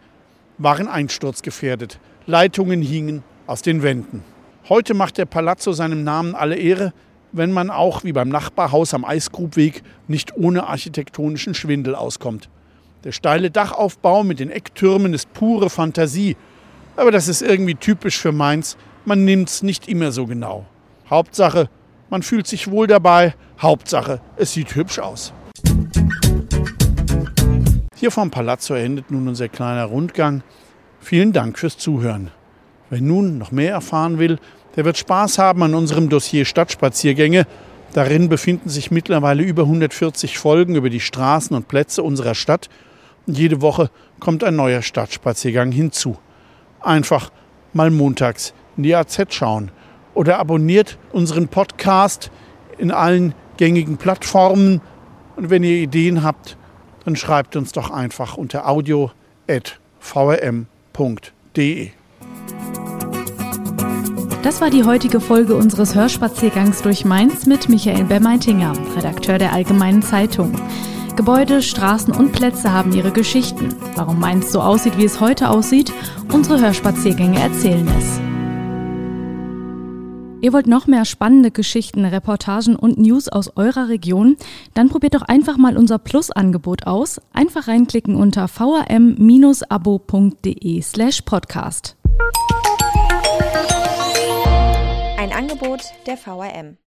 waren 0.58 0.88
einsturzgefährdet. 0.88 1.99
Leitungen 2.25 2.82
hingen 2.82 3.23
aus 3.45 3.62
den 3.62 3.84
Wänden. 3.84 4.23
Heute 4.69 4.93
macht 4.93 5.17
der 5.17 5.25
Palazzo 5.25 5.73
seinem 5.73 6.06
Namen 6.06 6.34
alle 6.34 6.56
Ehre, 6.56 6.93
wenn 7.34 7.52
man 7.52 7.69
auch 7.69 8.06
wie 8.06 8.13
beim 8.13 8.30
Nachbarhaus 8.30 8.93
am 8.93 9.04
Eisgrubweg 9.04 9.84
nicht 10.08 10.38
ohne 10.38 10.67
architektonischen 10.67 11.56
Schwindel 11.56 11.93
auskommt. 11.93 12.49
Der 13.05 13.13
steile 13.13 13.49
Dachaufbau 13.49 14.25
mit 14.25 14.41
den 14.41 14.49
Ecktürmen 14.49 15.13
ist 15.13 15.31
pure 15.31 15.69
Fantasie. 15.69 16.35
Aber 16.97 17.12
das 17.12 17.29
ist 17.29 17.41
irgendwie 17.41 17.75
typisch 17.75 18.19
für 18.19 18.33
Mainz. 18.33 18.75
Man 19.05 19.23
nimmt 19.23 19.47
es 19.47 19.63
nicht 19.63 19.88
immer 19.88 20.12
so 20.12 20.25
genau. 20.25 20.65
Hauptsache, 21.09 21.69
man 22.09 22.23
fühlt 22.23 22.45
sich 22.45 22.69
wohl 22.69 22.88
dabei. 22.88 23.35
Hauptsache, 23.62 24.19
es 24.35 24.51
sieht 24.51 24.75
hübsch 24.75 24.99
aus. 24.99 25.31
Hier 27.95 28.12
vom 28.12 28.31
Palazzo 28.31 28.73
endet 28.73 29.12
nun 29.12 29.29
unser 29.29 29.47
kleiner 29.47 29.85
Rundgang. 29.85 30.43
Vielen 30.99 31.31
Dank 31.31 31.57
fürs 31.57 31.77
Zuhören. 31.77 32.31
Wer 32.89 32.99
nun 32.99 33.38
noch 33.38 33.53
mehr 33.53 33.71
erfahren 33.71 34.19
will, 34.19 34.39
der 34.75 34.83
wird 34.83 34.97
Spaß 34.97 35.38
haben 35.38 35.63
an 35.63 35.73
unserem 35.73 36.09
Dossier 36.09 36.43
Stadtspaziergänge. 36.43 37.47
Darin 37.93 38.27
befinden 38.27 38.67
sich 38.67 38.91
mittlerweile 38.91 39.41
über 39.41 39.63
140 39.63 40.38
Folgen 40.38 40.75
über 40.75 40.89
die 40.89 40.99
Straßen 40.99 41.55
und 41.55 41.69
Plätze 41.69 42.03
unserer 42.03 42.35
Stadt. 42.35 42.69
Jede 43.34 43.62
Woche 43.62 43.89
kommt 44.20 44.44
ein 44.44 44.56
neuer 44.56 44.82
Stadtspaziergang 44.82 45.72
hinzu. 45.72 46.18
Einfach 46.82 47.32
mal 47.74 47.92
montags 47.92 48.54
in 48.78 48.84
die 48.84 48.96
AZ 48.96 49.34
schauen 49.34 49.72
oder 50.13 50.39
abonniert 50.39 50.98
unseren 51.12 51.48
Podcast 51.48 52.32
in 52.78 52.92
allen 52.92 53.34
gängigen 53.58 53.98
Plattformen. 53.98 54.82
Und 55.36 55.50
wenn 55.50 55.63
ihr 55.63 55.78
Ideen 55.78 56.24
habt, 56.24 56.58
dann 57.06 57.15
schreibt 57.15 57.56
uns 57.56 57.72
doch 57.72 57.92
einfach 57.92 58.38
unter 58.38 58.68
audio 58.68 59.12
at 59.48 59.80
vrm.de. 60.00 61.89
Das 64.42 64.62
war 64.62 64.70
die 64.70 64.86
heutige 64.86 65.20
Folge 65.20 65.56
unseres 65.56 65.96
Hörspaziergangs 65.96 66.82
durch 66.82 67.04
Mainz 67.04 67.46
mit 67.46 67.68
Michael 67.68 68.06
Bemmeitinger, 68.06 68.74
Redakteur 68.96 69.38
der 69.38 69.54
Allgemeinen 69.54 70.02
Zeitung. 70.02 70.54
Gebäude, 71.19 71.62
Straßen 71.62 72.15
und 72.15 72.32
Plätze 72.32 72.71
haben 72.71 72.93
ihre 72.93 73.12
Geschichten. 73.12 73.75
Warum 73.95 74.21
Mainz 74.21 74.53
so 74.53 74.62
aussieht, 74.62 74.97
wie 74.97 75.03
es 75.03 75.19
heute 75.19 75.49
aussieht, 75.49 75.91
unsere 76.32 76.62
Hörspaziergänge 76.62 77.41
erzählen 77.41 77.86
es. 77.99 78.21
Ihr 80.41 80.53
wollt 80.53 80.67
noch 80.67 80.88
mehr 80.88 81.03
spannende 81.03 81.51
Geschichten, 81.51 82.05
Reportagen 82.05 82.77
und 82.77 82.97
News 82.99 83.27
aus 83.27 83.58
eurer 83.58 83.89
Region? 83.89 84.38
Dann 84.73 84.88
probiert 84.88 85.13
doch 85.13 85.23
einfach 85.23 85.58
mal 85.58 85.75
unser 85.75 85.99
Plus-Angebot 85.99 86.88
aus. 86.88 87.19
Einfach 87.34 87.67
reinklicken 87.67 88.15
unter 88.15 88.47
vrm-abo.de 88.47 89.21
slash 90.82 91.21
podcast. 91.23 91.97
Ein 95.17 95.34
Angebot 95.34 95.82
der 96.08 96.15
VRM. 96.15 96.77